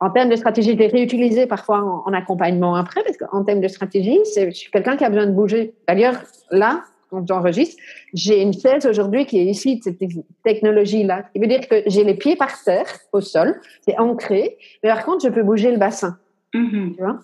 [0.00, 3.68] en termes de stratégie, je l'ai réutilisé parfois en, accompagnement après, parce qu'en termes de
[3.68, 5.74] stratégie, je suis quelqu'un qui a besoin de bouger.
[5.88, 6.16] D'ailleurs,
[6.50, 7.80] là, quand j'enregistre,
[8.14, 9.98] j'ai une chaise aujourd'hui qui est issue de cette
[10.44, 11.24] technologie-là.
[11.32, 15.04] Qui veut dire que j'ai les pieds par terre, au sol, c'est ancré, mais par
[15.04, 16.18] contre, je peux bouger le bassin.
[16.54, 16.96] Mm-hmm.
[16.96, 17.20] Tu vois?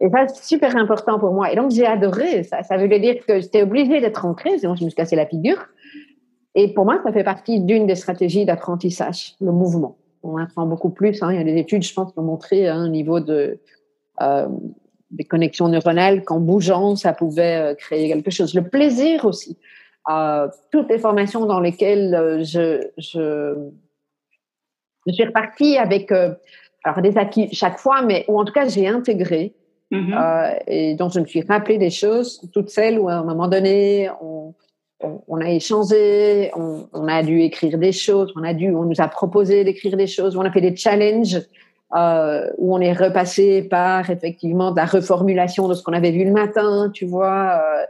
[0.00, 1.50] Et ça, c'est super important pour moi.
[1.50, 2.62] Et donc, j'ai adoré ça.
[2.62, 5.66] Ça voulait dire que j'étais obligée d'être ancrée, sinon je me suis cassé la figure.
[6.56, 9.96] Et pour moi, ça fait partie d'une des stratégies d'apprentissage, le mouvement.
[10.24, 11.22] On apprend beaucoup plus.
[11.22, 11.32] Hein.
[11.32, 13.60] Il y a des études, je pense, qui ont montré hein, un niveau de...
[14.22, 14.48] Euh,
[15.12, 18.54] des connexions neuronales qu'en bougeant, ça pouvait euh, créer quelque chose.
[18.54, 19.56] Le plaisir aussi.
[20.10, 23.70] Euh, toutes les formations dans lesquelles je, je,
[25.06, 26.34] je suis repartie avec euh,
[26.84, 29.54] alors des acquis chaque fois, mais ou en tout cas j'ai intégré
[29.90, 30.14] mm-hmm.
[30.14, 33.48] euh, et donc je me suis rappelé des choses, toutes celles où à un moment
[33.48, 34.54] donné on,
[35.00, 38.84] on, on a échangé, on, on, a dû écrire des choses, on a dû, on
[38.84, 41.40] nous a proposé d'écrire des choses, on a fait des challenges
[41.94, 46.24] euh, où on est repassé par effectivement de la reformulation de ce qu'on avait vu
[46.24, 47.84] le matin, tu vois, euh,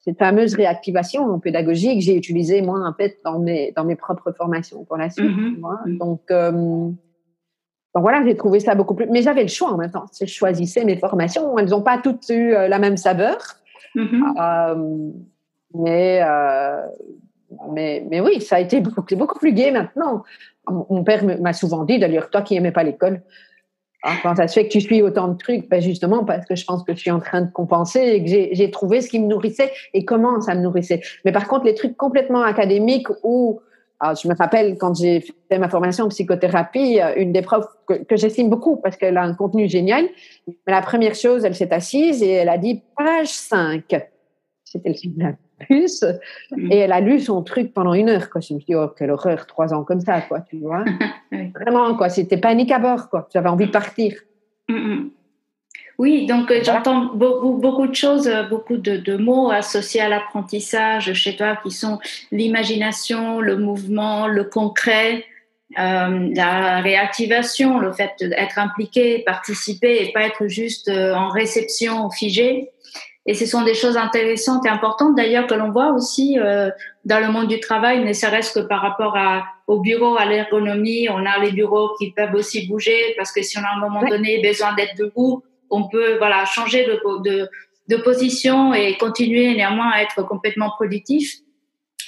[0.00, 3.96] cette fameuse réactivation en pédagogie que j'ai utilisée moi en fait dans mes dans mes
[3.96, 5.30] propres formations pour la suite.
[5.30, 5.98] Mm-hmm.
[5.98, 9.06] Donc euh, donc voilà, j'ai trouvé ça beaucoup plus.
[9.10, 10.06] Mais j'avais le choix en même temps.
[10.18, 11.58] Je choisissais mes formations.
[11.58, 13.36] Elles n'ont pas toutes eu la même saveur.
[13.96, 15.12] Mm-hmm.
[15.74, 16.20] Mais,
[17.72, 20.22] mais, mais oui, ça a été beaucoup, beaucoup plus gai maintenant.
[20.68, 23.22] Mon père m'a souvent dit, d'ailleurs, toi qui n'aimais pas l'école,
[24.04, 26.54] hein, quand ça se fait que tu suis autant de trucs, ben justement parce que
[26.54, 29.18] je pense que je suis en train de compenser et que j'ai trouvé ce qui
[29.18, 31.00] me nourrissait et comment ça me nourrissait.
[31.24, 33.60] Mais par contre, les trucs complètement académiques où
[34.02, 38.16] je me rappelle quand j'ai fait ma formation en psychothérapie, euh, une des profs que,
[38.16, 40.08] j'estime beaucoup parce qu'elle a un contenu génial.
[40.46, 43.84] Mais la première chose, elle s'est assise et elle a dit page 5.
[44.64, 46.04] C'était le signe plus.
[46.50, 46.72] Mm.
[46.72, 48.40] Et elle a lu son truc pendant une heure, quoi.
[48.40, 50.84] Je me suis dit, oh, quelle horreur, trois ans comme ça, quoi, tu vois.
[51.54, 52.08] Vraiment, quoi.
[52.08, 53.28] C'était panique à bord, quoi.
[53.32, 54.14] J'avais envie de partir.
[54.68, 55.10] Mm, mm.
[56.00, 60.08] Oui, donc euh, j'entends beaucoup, beaucoup de choses, euh, beaucoup de, de mots associés à
[60.08, 61.98] l'apprentissage chez toi qui sont
[62.32, 65.26] l'imagination, le mouvement, le concret,
[65.78, 72.70] euh, la réactivation, le fait d'être impliqué, participer et pas être juste en réception figée.
[73.30, 76.68] Et ce sont des choses intéressantes et importantes d'ailleurs que l'on voit aussi euh,
[77.04, 81.08] dans le monde du travail, ne serait-ce que par rapport à, au bureau, à l'ergonomie.
[81.08, 83.78] On a les bureaux qui peuvent aussi bouger parce que si on a à un
[83.78, 87.48] moment donné besoin d'être debout, on peut voilà changer de, de,
[87.86, 91.34] de position et continuer néanmoins à être complètement productif.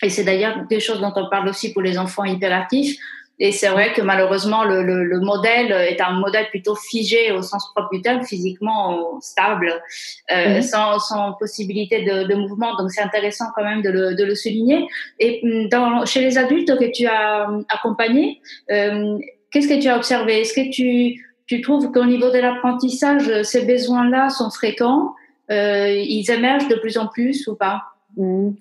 [0.02, 2.98] Et c'est d'ailleurs des choses dont on parle aussi pour les enfants hyperactifs.
[3.44, 7.42] Et c'est vrai que malheureusement, le, le, le, modèle est un modèle plutôt figé au
[7.42, 9.82] sens propre du terme, physiquement stable,
[10.30, 10.62] euh, mhm.
[10.62, 12.76] sans, sans, possibilité de, de, mouvement.
[12.76, 14.86] Donc c'est intéressant quand même de le, de le, souligner.
[15.18, 15.40] Et
[15.72, 19.18] dans, chez les adultes que tu as accompagnés, euh,
[19.50, 20.42] qu'est-ce que tu as observé?
[20.42, 25.16] Est-ce que tu, tu trouves qu'au niveau de l'apprentissage, ces besoins-là sont fréquents?
[25.50, 27.82] Euh, Ils émergent de plus en plus ou pas?
[28.16, 28.54] Mhm.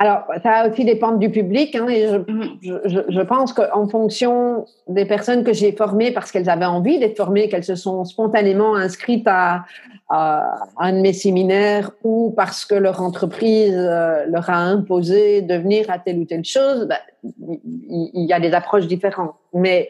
[0.00, 1.74] Alors, ça va aussi dépendre du public.
[1.74, 2.58] Hein, et mhm.
[2.62, 7.00] je, je, je pense qu'en fonction des personnes que j'ai formées parce qu'elles avaient envie
[7.00, 9.64] d'être formées, qu'elles se sont spontanément inscrites à,
[10.08, 15.54] à, un de mes séminaires ou parce que leur entreprise euh, leur a imposé de
[15.54, 19.34] venir à telle ou telle chose, ben, il, y a des approches différentes.
[19.52, 19.88] Mais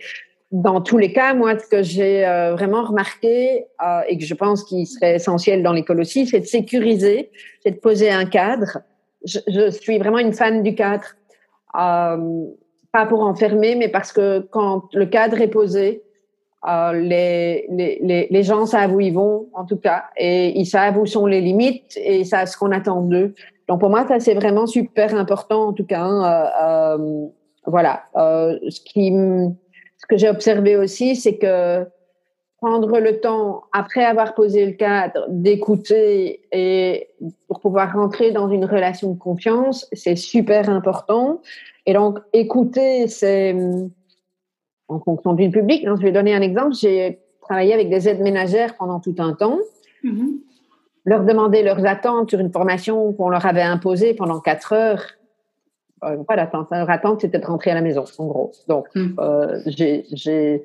[0.50, 4.34] dans tous les cas, moi, ce que j'ai euh, vraiment remarqué euh, et que je
[4.34, 7.30] pense qu'il serait essentiel dans l'école aussi, c'est de sécuriser,
[7.62, 8.78] c'est de poser un cadre
[9.24, 11.06] je, je, suis vraiment une fan du cadre.
[11.78, 12.46] Euh,
[12.92, 16.02] pas pour enfermer, mais parce que quand le cadre est posé,
[16.68, 20.98] euh, les, les, les, gens savent où ils vont, en tout cas, et ils savent
[20.98, 23.34] où sont les limites et ils savent ce qu'on attend d'eux.
[23.68, 26.00] Donc pour moi, ça c'est vraiment super important, en tout cas.
[26.00, 27.26] Hein, euh, euh
[27.66, 28.04] voilà.
[28.16, 29.12] Euh, ce qui,
[29.98, 31.86] ce que j'ai observé aussi, c'est que
[32.60, 37.08] prendre le temps, après avoir posé le cadre, d'écouter et
[37.46, 41.40] pour pouvoir rentrer dans une relation de confiance, c'est super important.
[41.86, 43.54] Et donc, écouter, c'est
[44.88, 45.84] en fonction du public.
[45.86, 46.74] Hein, je vais donner un exemple.
[46.74, 49.58] J'ai travaillé avec des aides ménagères pendant tout un temps.
[50.04, 50.40] Mm-hmm.
[51.04, 55.04] Leur demander leurs attentes sur une formation qu'on leur avait imposée pendant quatre heures.
[56.04, 56.68] Euh, pas d'attente.
[56.72, 58.52] Leur attente, c'était de rentrer à la maison, en gros.
[58.66, 59.14] Donc, mm.
[59.20, 60.64] euh, j'ai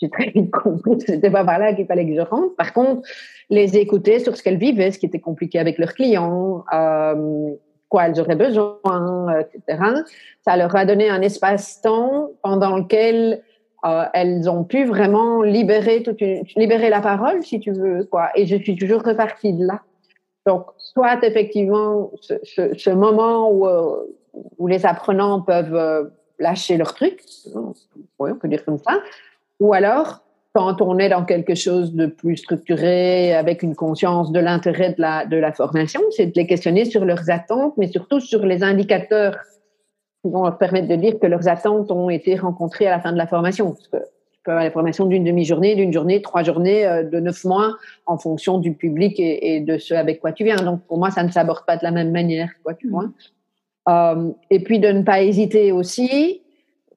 [0.00, 2.54] j'ai très vite compris que c'était pas par là qu'il fallait que je rentre.
[2.56, 3.02] Par contre,
[3.50, 7.50] les écouter sur ce qu'elles vivaient, ce qui était compliqué avec leurs clients, euh,
[7.88, 9.82] quoi elles auraient besoin, etc.
[10.42, 13.42] Ça leur a donné un espace-temps pendant lequel
[13.84, 18.30] euh, elles ont pu vraiment libérer toute libérer la parole, si tu veux, quoi.
[18.34, 19.80] Et je suis toujours repartie de là.
[20.46, 24.04] Donc, soit effectivement ce, moment où, euh,
[24.58, 26.04] où les apprenants peuvent euh,
[26.38, 27.22] lâcher leur truc,
[28.18, 29.00] oui, on peut dire comme ça,
[29.60, 34.40] ou alors, quand on est dans quelque chose de plus structuré, avec une conscience de
[34.40, 38.18] l'intérêt de la, de la formation, c'est de les questionner sur leurs attentes, mais surtout
[38.20, 39.36] sur les indicateurs
[40.22, 43.12] qui vont leur permettre de dire que leurs attentes ont été rencontrées à la fin
[43.12, 43.72] de la formation.
[43.72, 43.96] Parce que
[44.32, 47.76] tu peux avoir la formation d'une demi-journée, d'une journée, trois journées, euh, de neuf mois,
[48.06, 50.56] en fonction du public et, et, de ce avec quoi tu viens.
[50.56, 53.08] Donc, pour moi, ça ne s'aborde pas de la même manière, quoi, tu vois.
[53.88, 56.39] Euh, et puis, de ne pas hésiter aussi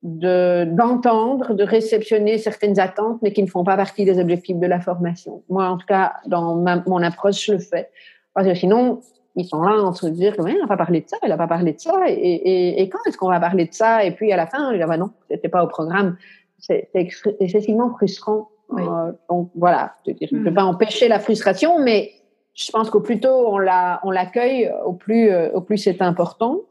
[0.03, 4.81] d'entendre, de réceptionner certaines attentes, mais qui ne font pas partie des objectifs de la
[4.81, 5.43] formation.
[5.49, 7.89] Moi, en tout cas, dans ma, mon approche, je le fais.
[8.33, 8.99] Parce que sinon,
[9.35, 11.47] ils sont là en de dire, il n'a pas parlé de ça, il n'a pas
[11.47, 14.03] parlé de ça, et, et, et quand est-ce qu'on va parler de ça?
[14.03, 16.17] Et puis à la fin, il dit, ah bah non, c'était pas au programme.
[16.59, 18.49] C'est excessivement frustrant.
[18.77, 20.53] Euh, donc voilà, je ne peux hmm.
[20.53, 22.11] pas empêcher la frustration, mais
[22.53, 26.01] je pense qu'au plus tôt on la on l'accueille, au plus euh, au plus c'est
[26.01, 26.61] important.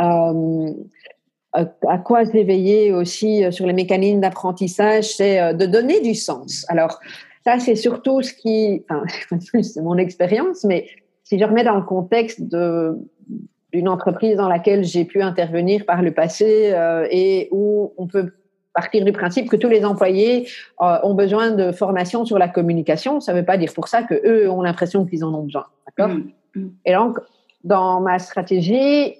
[0.00, 0.70] Euh,
[1.52, 6.66] à quoi s'éveiller aussi euh, sur les mécanismes d'apprentissage, c'est euh, de donner du sens.
[6.68, 7.00] Alors,
[7.44, 9.04] ça, c'est surtout ce qui, enfin,
[9.62, 10.86] c'est mon expérience, mais
[11.24, 12.98] si je remets dans le contexte de,
[13.72, 18.32] d'une entreprise dans laquelle j'ai pu intervenir par le passé euh, et où on peut
[18.74, 20.48] partir du principe que tous les employés
[20.82, 24.02] euh, ont besoin de formation sur la communication, ça ne veut pas dire pour ça
[24.02, 25.66] que eux ont l'impression qu'ils en ont besoin.
[25.86, 26.14] D'accord?
[26.14, 26.68] Mmh, mmh.
[26.84, 27.18] Et donc,
[27.64, 29.16] dans ma stratégie,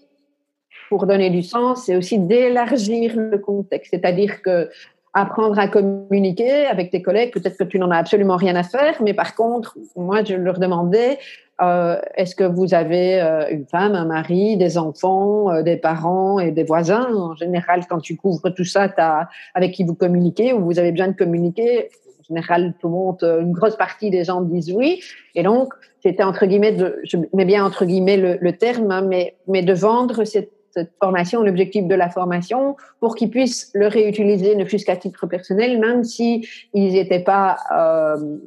[0.88, 3.90] pour donner du sens, c'est aussi d'élargir le contexte.
[3.92, 4.68] C'est-à-dire que
[5.16, 9.02] apprendre à communiquer avec tes collègues, peut-être que tu n'en as absolument rien à faire,
[9.02, 11.18] mais par contre, moi, je leur demandais,
[11.62, 16.38] euh, est-ce que vous avez euh, une femme, un mari, des enfants, euh, des parents
[16.38, 17.08] et des voisins?
[17.14, 20.92] En général, quand tu couvres tout ça, as, avec qui vous communiquez ou vous avez
[20.92, 21.88] besoin de communiquer,
[22.20, 25.00] en général, tout le monde, une grosse partie des gens disent oui.
[25.34, 25.72] Et donc,
[26.02, 29.72] c'était entre guillemets, je mets bien entre guillemets le, le terme, hein, mais, mais de
[29.72, 34.84] vendre cette cette formation, l'objectif de la formation, pour qu'ils puissent le réutiliser, ne fût-ce
[34.84, 38.38] qu'à titre personnel, même si ils n'étaient pas euh,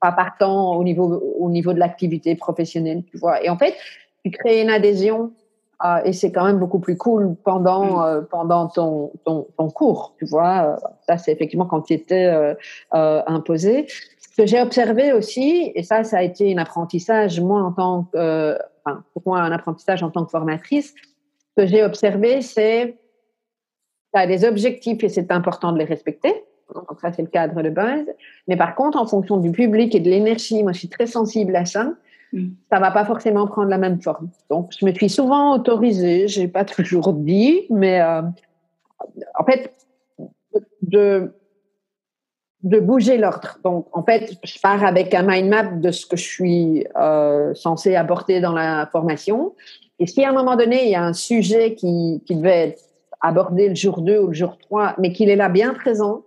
[0.00, 3.42] pas au niveau au niveau de l'activité professionnelle, tu vois.
[3.44, 3.74] Et en fait,
[4.24, 5.32] tu crées une adhésion
[5.84, 8.02] euh, et c'est quand même beaucoup plus cool pendant mm.
[8.02, 10.76] euh, pendant ton, ton, ton cours, tu vois.
[11.06, 13.86] Ça c'est effectivement quand tu étais euh, imposé.
[14.18, 18.04] Ce que j'ai observé aussi, et ça, ça a été un apprentissage, moi, en tant
[18.12, 21.09] que, enfin, pour moi, un apprentissage en tant que formatrice, ce
[21.56, 22.96] que j'ai observé, c'est
[24.12, 26.44] tu as des objectifs et c'est important de les respecter.
[26.74, 28.06] Donc ça, c'est le cadre de base.
[28.48, 31.54] Mais par contre, en fonction du public et de l'énergie, moi, je suis très sensible
[31.56, 31.92] à ça.
[32.32, 32.48] Mm.
[32.70, 34.30] Ça va pas forcément prendre la même forme.
[34.50, 38.22] Donc, je me suis souvent autorisée, j'ai pas toujours dit, mais euh,
[39.38, 39.74] en fait,
[40.82, 41.32] de
[42.62, 43.58] de bouger l'ordre.
[43.64, 47.54] Donc, en fait, je pars avec un mind map de ce que je suis euh,
[47.54, 49.54] censé apporter dans la formation.
[50.00, 52.82] Et si à un moment donné, il y a un sujet qui, qui devait être
[53.20, 56.22] abordé le jour 2 ou le jour 3, mais qu'il est là bien présent,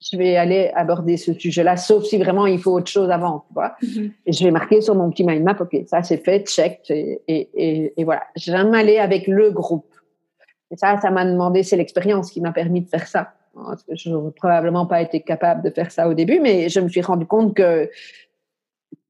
[0.00, 3.54] je vais aller aborder ce sujet-là, sauf si vraiment il faut autre chose avant, tu
[3.54, 3.74] vois.
[4.26, 7.22] Et je vais marquer sur mon petit mind map, OK, ça c'est fait, check, et,
[7.26, 8.22] et, et, voilà.
[8.36, 9.86] J'aime aller avec le groupe.
[10.70, 13.32] Et ça, ça m'a demandé, c'est l'expérience qui m'a permis de faire ça.
[13.54, 16.80] Parce que je n'aurais probablement pas été capable de faire ça au début, mais je
[16.80, 17.88] me suis rendu compte que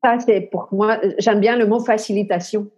[0.04, 2.68] ça, c'est pour moi, j'aime bien le mot facilitation.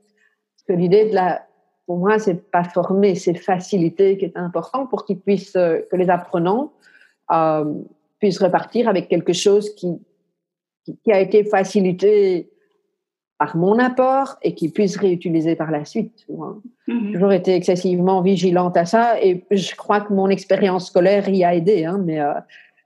[0.68, 1.46] Que l'idée de la,
[1.86, 6.10] pour moi, c'est pas former, c'est faciliter qui est important pour qu'ils puissent, que les
[6.10, 6.72] apprenants
[7.32, 7.64] euh,
[8.18, 9.98] puisse repartir avec quelque chose qui,
[10.84, 12.50] qui, a été facilité
[13.38, 16.26] par mon apport et qui puisse réutiliser par la suite.
[16.86, 17.12] J'ai mhm.
[17.12, 21.54] toujours été excessivement vigilante à ça et je crois que mon expérience scolaire y a
[21.54, 21.84] aidé.
[21.84, 22.32] Hein, mais euh,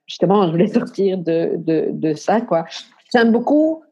[0.07, 2.41] justement, je voulais sortir de, de, de ça.
[2.43, 2.67] Quoi.
[3.13, 3.83] J'aime beaucoup,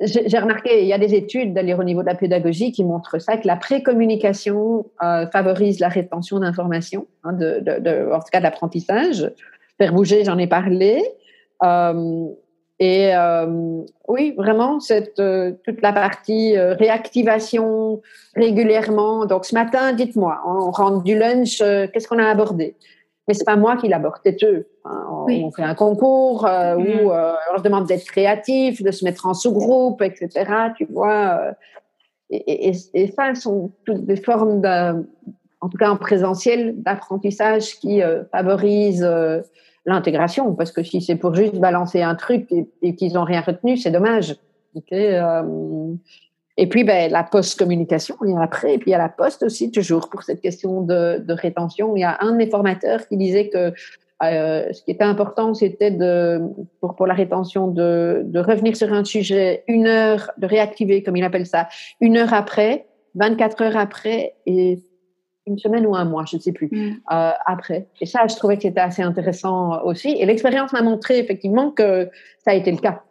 [0.00, 3.20] j'ai remarqué, il y a des études d'ailleurs au niveau de la pédagogie qui montrent
[3.20, 9.30] ça, que la précommunication euh, favorise la rétention d'informations, hein, en tout cas d'apprentissage.
[9.78, 11.02] Faire bouger, j'en ai parlé.
[11.62, 12.26] Euh,
[12.80, 18.02] et euh, oui, vraiment, cette, euh, toute la partie réactivation
[18.34, 19.26] régulièrement.
[19.26, 22.74] Donc, ce matin, dites-moi, on rentre du lunch, qu'est-ce qu'on a abordé?
[23.26, 24.68] Mais c'est pas moi qui l'aborde, c'est eux.
[24.84, 25.06] Hein.
[25.10, 27.06] On, fait un concours où mm.
[27.06, 30.50] on leur demande d'être créatifs, de se mettre en sous-groupe, etc.
[30.76, 31.54] Tu vois.
[32.30, 35.06] Et, et, et, ça, sont toutes des formes, de,
[35.60, 39.08] en tout cas en présentiel, d'apprentissage qui favorisent
[39.86, 43.76] l'intégration, parce que si c'est pour juste balancer un truc et, qu'ils n'ont rien retenu,
[43.76, 44.36] c'est dommage.
[44.92, 45.94] Euh,
[46.56, 49.08] et puis, ben, la post-communication, il y a après, et puis il y a la
[49.08, 51.96] poste aussi, toujours pour cette question de, de rétention.
[51.96, 53.72] Il y a un de mes formateurs qui disait que
[54.22, 56.40] euh, ce qui était important, c'était de,
[56.80, 61.16] pour, pour la rétention de, de revenir sur un sujet une heure, de réactiver, comme
[61.16, 61.68] il appelle ça,
[62.00, 62.86] une heure après,
[63.16, 64.78] 24 heures après, et
[65.46, 67.00] une semaine ou un mois, je ne sais plus, mm.
[67.12, 67.88] euh, après.
[68.00, 70.16] Et ça, je trouvais que c'était assez intéressant aussi.
[70.18, 72.08] Et l'expérience m'a montré effectivement que
[72.44, 73.02] ça a été le cas.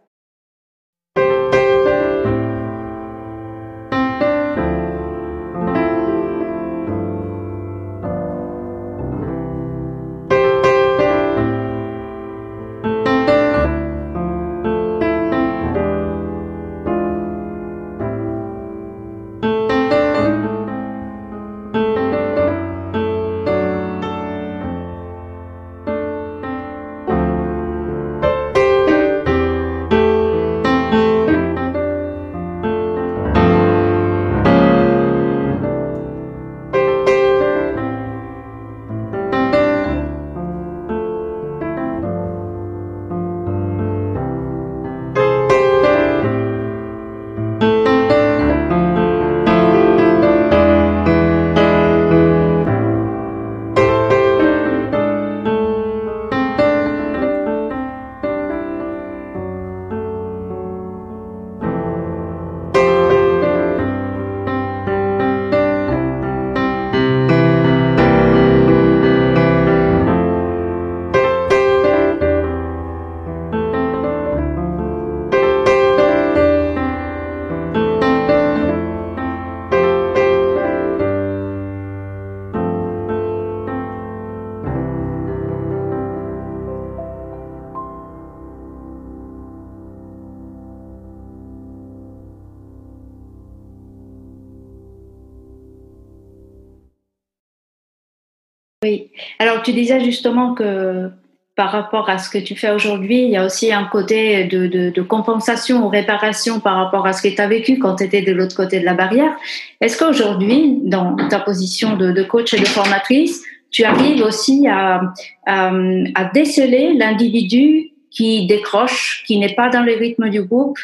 [99.44, 101.12] Alors, tu disais justement que
[101.58, 105.02] par rapport à ce que tu fais aujourd'hui, il y a aussi un côté de,
[105.02, 108.32] compensation ou réparation par rapport à ce que tu as vécu quand tu étais de
[108.32, 109.36] l'autre côté de la barrière.
[109.82, 115.14] Est-ce qu'aujourd'hui, dans ta position de, coach et de formatrice, tu arrives aussi à,
[115.46, 120.78] à, déceler l'individu qui décroche, qui n'est pas dans le rythme du groupe?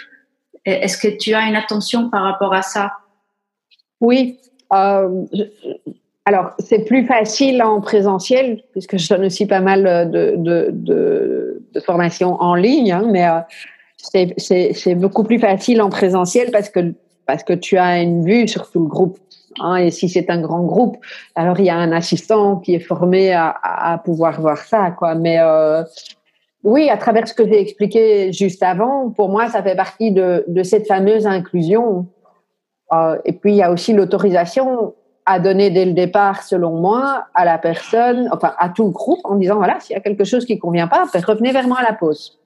[0.66, 2.91] Est-ce que tu as une attention par rapport à ça?
[4.01, 4.38] Oui.
[4.74, 5.07] Euh,
[6.26, 11.80] alors, c'est plus facile en présentiel, puisque je donne aussi pas mal de, de, de,
[11.80, 13.39] formations en ligne, hein, mais euh,
[13.97, 16.93] c'est beaucoup plus facile en présentiel parce que,
[17.26, 19.17] parce que tu as une vue sur tout le groupe.
[19.59, 20.97] Hein, et si c'est un grand groupe,
[21.36, 24.91] alors il y a un assistant qui est formé à, à pouvoir voir ça.
[24.91, 25.15] Quoi.
[25.15, 25.84] Mais euh,
[26.63, 30.43] oui, à travers ce que j'ai expliqué juste avant, pour moi, ça fait partie de,
[30.47, 32.05] de cette fameuse inclusion.
[32.93, 34.93] Euh, et puis, il y a aussi l'autorisation
[35.30, 39.20] à donner dès le départ, selon moi, à la personne, enfin à tout le groupe,
[39.24, 41.68] en disant, voilà, s'il y a quelque chose qui ne convient pas, ben, revenez vers
[41.68, 42.40] moi à la pause.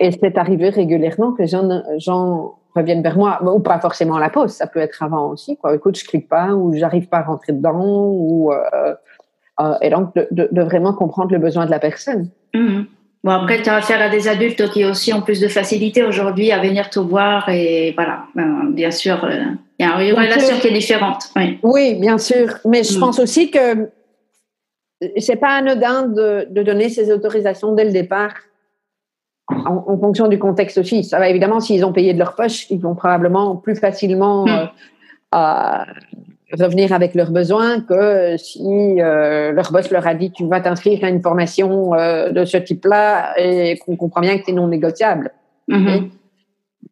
[0.00, 4.28] Et c'est arrivé régulièrement que les gens, reviennent vers moi, ou pas forcément à la
[4.28, 5.56] pause, ça peut être avant aussi.
[5.56, 5.76] Quoi.
[5.76, 8.94] Écoute, je clique pas, ou j'arrive pas à rentrer dedans, ou euh,
[9.60, 12.28] euh, et donc de, vraiment comprendre le besoin de la personne.
[12.54, 12.82] Mmh.
[13.22, 16.50] Bon, après, tu as affaire à des adultes qui aussi ont plus de facilité aujourd'hui
[16.50, 19.44] à venir te voir et voilà, ben, bien sûr, euh,
[19.78, 21.30] il y a une relation qui est différente.
[21.36, 23.00] Oui, oui bien sûr, mais je mmh.
[23.00, 23.90] pense aussi que
[25.16, 28.34] c'est pas anodin de, de, donner ces autorisations dès le départ
[29.48, 31.04] en, fonction du contexte aussi.
[31.04, 34.68] Ça va évidemment, s'ils ont payé de leur poche, ils vont probablement plus facilement hmm.
[35.34, 35.84] euh,
[36.52, 41.04] revenir avec leurs besoins que si euh, leur boss leur a dit tu vas t'inscrire
[41.04, 45.30] à une formation euh, de ce type-là et qu'on comprend bien que c'est non négociable.
[45.68, 46.08] Mm-hmm.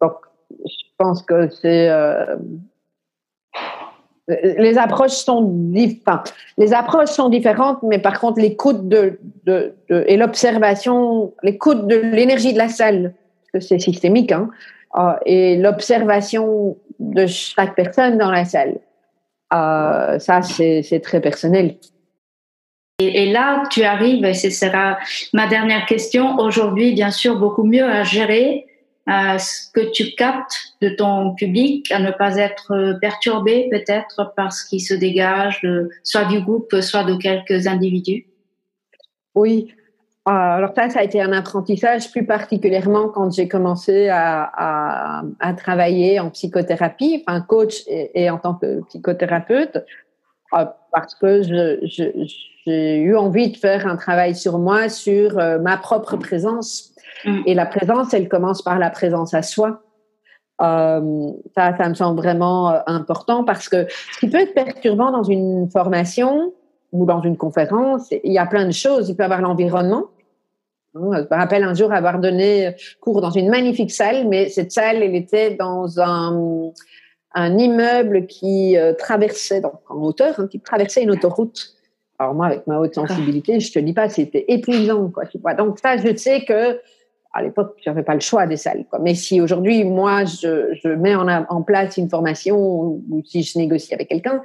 [0.01, 0.13] Donc,
[0.51, 1.89] je pense que c'est
[4.27, 9.19] les approches sont les approches sont différentes, mais par contre l'écoute de,
[9.89, 13.13] et l'observation, l'écoute de l'énergie de la salle,
[13.53, 14.49] parce que c'est systémique, hein,
[14.97, 18.79] euh, et l'observation de chaque personne dans la salle,
[19.53, 21.77] euh, ça c'est très personnel.
[22.99, 24.97] Et, là, tu arrives, et ce sera
[25.31, 28.66] ma dernière question, aujourd'hui, bien sûr, beaucoup mieux à gérer
[29.07, 34.81] ce que tu captes de ton public, à ne pas être perturbé peut-être parce qu'il
[34.81, 35.65] se dégage
[36.03, 38.27] soit du groupe, soit de quelques individus?
[39.35, 39.71] Oui.
[40.29, 45.23] Ah, alors ça, ça a été un apprentissage plus particulièrement quand j'ai commencé à,
[45.55, 49.77] travailler en psychothérapie, enfin coach et, en tant que psychothérapeute,
[50.51, 55.77] ah, parce que j'ai eu envie de faire un travail sur moi, sur euh, ma
[55.77, 56.93] propre présence
[57.25, 57.41] Mm.
[57.45, 59.81] Et la présence, elle commence par la présence à soi.
[60.61, 65.11] Euh, ça, ça me semble vraiment euh, important parce que ce qui peut être perturbant
[65.11, 66.53] dans une formation
[66.91, 69.09] ou dans une conférence, il y a plein de choses.
[69.09, 70.05] Il peut y avoir l'environnement.
[70.95, 75.03] Je me rappelle un jour avoir donné cours dans une magnifique salle, mais cette salle,
[75.03, 76.71] elle était dans un,
[77.35, 81.75] immeuble qui euh, traversait, donc en hauteur, hein, qui traversait une autoroute.
[82.17, 85.53] Alors moi, avec ma haute sensibilité, je te dis pas, c'était épuisant, quoi.
[85.53, 86.79] Donc ça, je sais que
[87.37, 88.85] à l'époque, je n'avais pas le choix des salles.
[88.89, 88.99] Quoi.
[88.99, 93.59] Mais si aujourd'hui, moi, je, je mets en, en, place une formation ou, si je
[93.59, 94.41] négocie avec quelqu'un,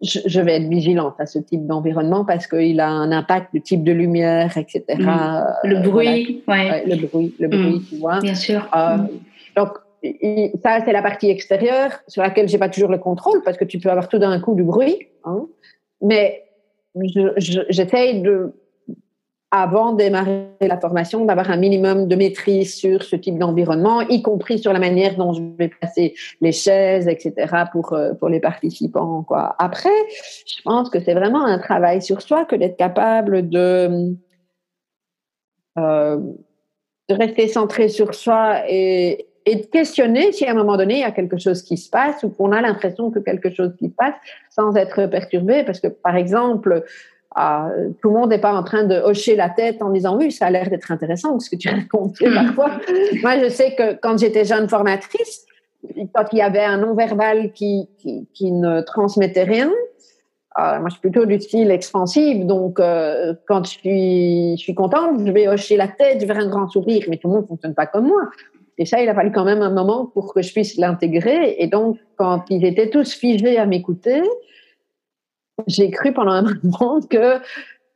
[0.00, 3.60] je, je, vais être vigilante à ce type d'environnement parce qu'il a un impact, le
[3.60, 4.82] type de lumière, etc.
[4.98, 5.68] Mm.
[5.68, 6.84] Le bruit, ouais.
[6.84, 7.84] Le bruit, le bruit, mm.
[7.88, 8.18] tu vois.
[8.18, 8.68] Bien sûr.
[8.74, 8.98] Euh.
[9.56, 9.78] Donc,
[10.64, 13.78] ça, c'est la partie extérieure sur laquelle j'ai pas toujours le contrôle parce que tu
[13.78, 15.06] peux avoir tout d'un coup du bruit.
[15.24, 15.46] Hein.
[16.00, 16.42] Mais
[17.70, 18.52] j'essaye de
[19.54, 24.22] avant de démarrer la formation, d'avoir un minimum de maîtrise sur ce type d'environnement, y
[24.22, 27.34] compris sur la manière dont je vais placer les chaises, etc.,
[27.70, 29.26] pour, euh, pour les participants.
[29.58, 29.90] Après,
[30.46, 34.16] je pense que c'est vraiment un travail sur soi que d'être capable de,
[35.78, 36.18] euh,
[37.10, 41.04] rester centré sur soi et, et de questionner si à un moment donné il y
[41.04, 43.94] a quelque chose qui se passe ou qu'on a l'impression que quelque chose qui se
[43.94, 44.14] passe
[44.48, 45.62] sans être perturbé.
[45.64, 46.84] Parce que, par exemple,
[47.34, 47.70] ah,
[48.02, 50.46] tout le monde n'est pas en train de hocher la tête en disant oui, ça
[50.46, 52.72] a l'air d'être intéressant ce que tu racontes parfois.
[53.22, 55.46] Moi, je sais que quand j'étais jeune formatrice,
[56.14, 57.88] quand il y avait un non-verbal qui,
[58.34, 59.70] qui, ne transmettait rien,
[60.58, 64.74] euh, moi je suis plutôt du style expansif, donc euh, quand je suis, je suis
[64.74, 67.34] contente, je vais hocher la tête, je vais faire un grand sourire, mais tout le
[67.34, 68.22] monde ne fonctionne pas comme moi.
[68.78, 71.56] Et ça, il a fallu quand même un moment pour que je puisse l'intégrer.
[71.58, 74.22] Et donc, quand ils étaient tous figés à m'écouter,
[75.66, 77.38] j'ai cru pendant un moment que,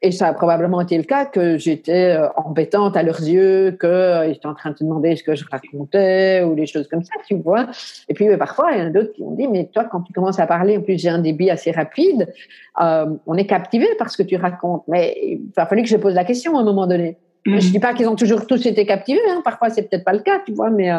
[0.03, 3.89] et ça a probablement été le cas, que j'étais euh, embêtante à leurs yeux, qu'ils
[3.89, 7.03] euh, étaient en train de se demander ce que je racontais ou des choses comme
[7.03, 7.67] ça, tu vois.
[8.09, 10.13] Et puis parfois, il y en a d'autres qui m'ont dit, mais toi, quand tu
[10.13, 12.33] commences à parler, en plus j'ai un débit assez rapide,
[12.81, 14.85] euh, on est captivé par ce que tu racontes.
[14.87, 17.17] Mais il a fallu que je pose la question à un moment donné.
[17.47, 19.41] Je ne dis pas qu'ils ont toujours tous été captivés, hein.
[19.45, 20.91] parfois c'est peut-être pas le cas, tu vois, mais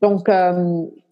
[0.00, 0.28] donc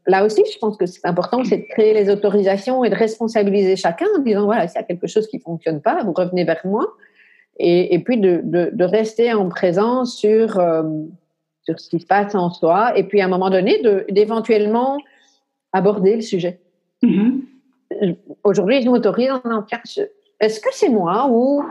[0.09, 3.77] là aussi, je pense que c'est important, c'est de créer les autorisations et de responsabiliser
[3.77, 6.45] chacun en disant, voilà, s'il y a quelque chose qui ne fonctionne pas, vous revenez
[6.45, 6.95] vers moi.
[7.59, 10.83] Et, et puis de, de, de, rester en présence sur, euh,
[11.63, 12.97] sur ce qui se passe en soi.
[12.97, 14.99] Et puis à un moment donné, d'éventuellement
[15.73, 16.61] aborder le sujet.
[17.03, 18.17] Mm-hmm.
[18.45, 19.67] Aujourd'hui, je m'autorise en disant,
[20.41, 21.65] est-ce que c'est moi ou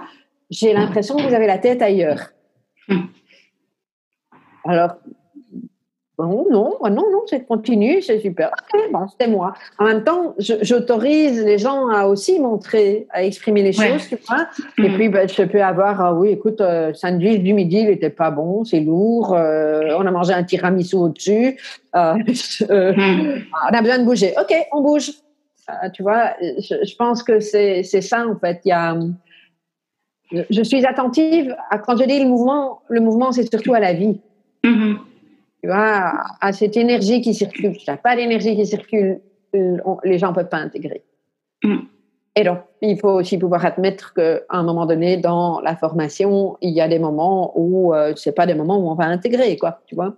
[0.49, 2.31] j'ai l'impression que vous avez la tête ailleurs?
[2.89, 3.05] Mm.
[4.65, 4.95] Alors,
[6.17, 8.49] Bon, non, non, non, c'est continu, c'est super.
[8.91, 9.53] bon, c'était moi.
[9.77, 14.47] En même temps, j'autorise les gens à aussi montrer, à exprimer les choses, tu vois.
[14.79, 14.93] Et mm.
[14.95, 18.31] puis, ben, je peux avoir, ah oui, écoute, euh, sandwich du midi, il n'était pas
[18.31, 19.35] bon, c'est lourd.
[19.35, 21.59] Euh, on a mangé un tiramisu au-dessus.
[21.95, 22.15] Euh,
[22.61, 23.43] mm.
[23.69, 24.33] On a besoin de bouger.
[24.41, 25.11] OK, on bouge.
[25.93, 28.59] tu vois, je, pense que c'est ça, en fait.
[28.65, 28.97] Il y a,
[30.49, 33.93] je suis attentive à, quand je dis le mouvement, le mouvement, c'est surtout à la
[33.93, 34.19] vie.
[34.63, 34.95] Mm-hmm
[35.61, 37.73] tu vois, à cette énergie qui circule.
[37.75, 39.19] Si tu n'as pas d'énergie qui circule,
[39.53, 41.03] les gens ne peuvent pas intégrer.
[41.63, 41.77] Mm.
[42.35, 46.69] Et donc, il faut aussi pouvoir admettre qu'à un moment donné, dans la formation, il
[46.69, 49.57] y a des moments où euh, ce n'est pas des moments où on va intégrer,
[49.57, 50.13] quoi, tu vois.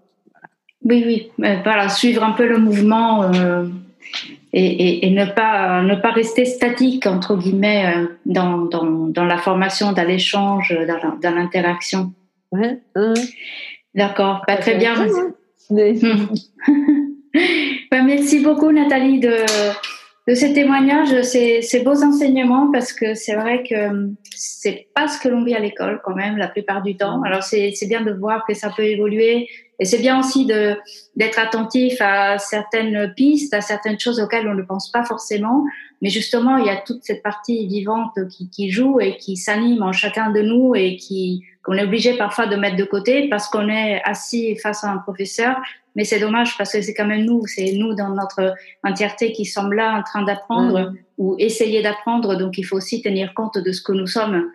[0.84, 1.32] Oui, oui.
[1.64, 3.68] voilà, suivre un peu le mouvement euh,
[4.52, 9.94] et, ne, pas, ne pas rester statique, entre guillemets, euh, dans, dans, dans, la formation,
[9.94, 10.78] dans l'échange,
[11.22, 12.12] dans l'interaction.
[12.52, 13.14] Ouais, hein.
[13.96, 14.94] D'accord, pas très bien.
[17.92, 19.36] Bah, merci beaucoup Nathalie de,
[20.30, 25.08] de ces témoignages, ces, ces beaux enseignements, parce que c'est vrai que hum, c'est pas
[25.08, 27.24] ce que l'on vit à l'école quand même la plupart du temps.
[27.24, 29.50] Alors c'est bien de voir que ça peut évoluer
[29.80, 30.76] et c'est bien aussi de
[31.16, 35.66] d'être attentif à certaines pistes, à certaines choses auxquelles on ne pense pas forcément.
[36.04, 39.82] Mais justement, il y a toute cette partie vivante qui, qui joue et qui s'anime
[39.82, 43.48] en chacun de nous et qui qu'on est obligé parfois de mettre de côté parce
[43.50, 45.60] qu'on est assis face à un professeur.
[46.00, 49.44] Mais c'est dommage parce que c'est quand même nous, c'est nous dans notre entièreté qui
[49.44, 52.38] sommes là en train d'apprendre ou essayer d'apprendre.
[52.38, 54.50] Donc il faut aussi tenir compte de ce que nous sommes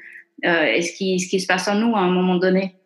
[0.46, 2.76] euh, et ce qui, ce qui se passe en nous à un moment donné.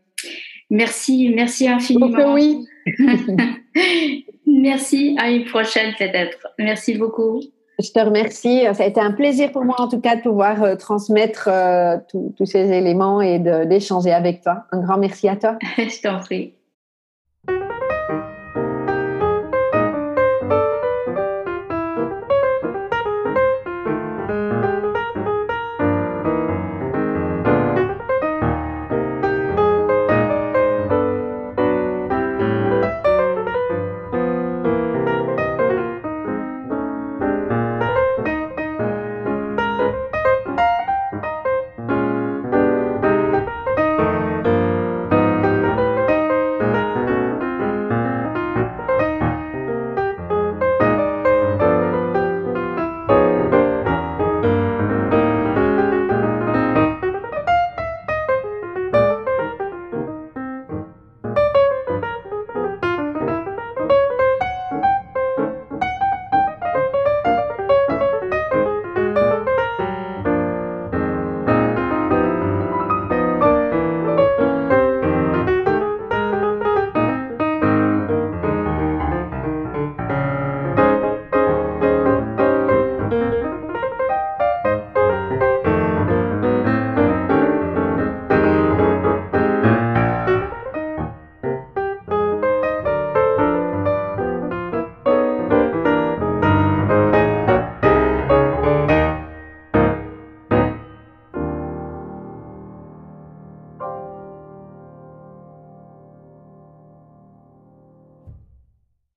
[0.71, 2.35] Merci, merci infiniment.
[2.35, 2.67] oui.
[4.45, 6.49] merci, à une prochaine peut-être.
[6.59, 7.41] Merci beaucoup.
[7.79, 8.65] Je te remercie.
[8.75, 11.97] Ça a été un plaisir pour moi, en tout cas, de pouvoir euh, transmettre euh,
[12.37, 14.65] tous ces éléments et d'échanger avec toi.
[14.73, 15.59] Un grand merci à toi.
[15.79, 16.58] Je t'en prie.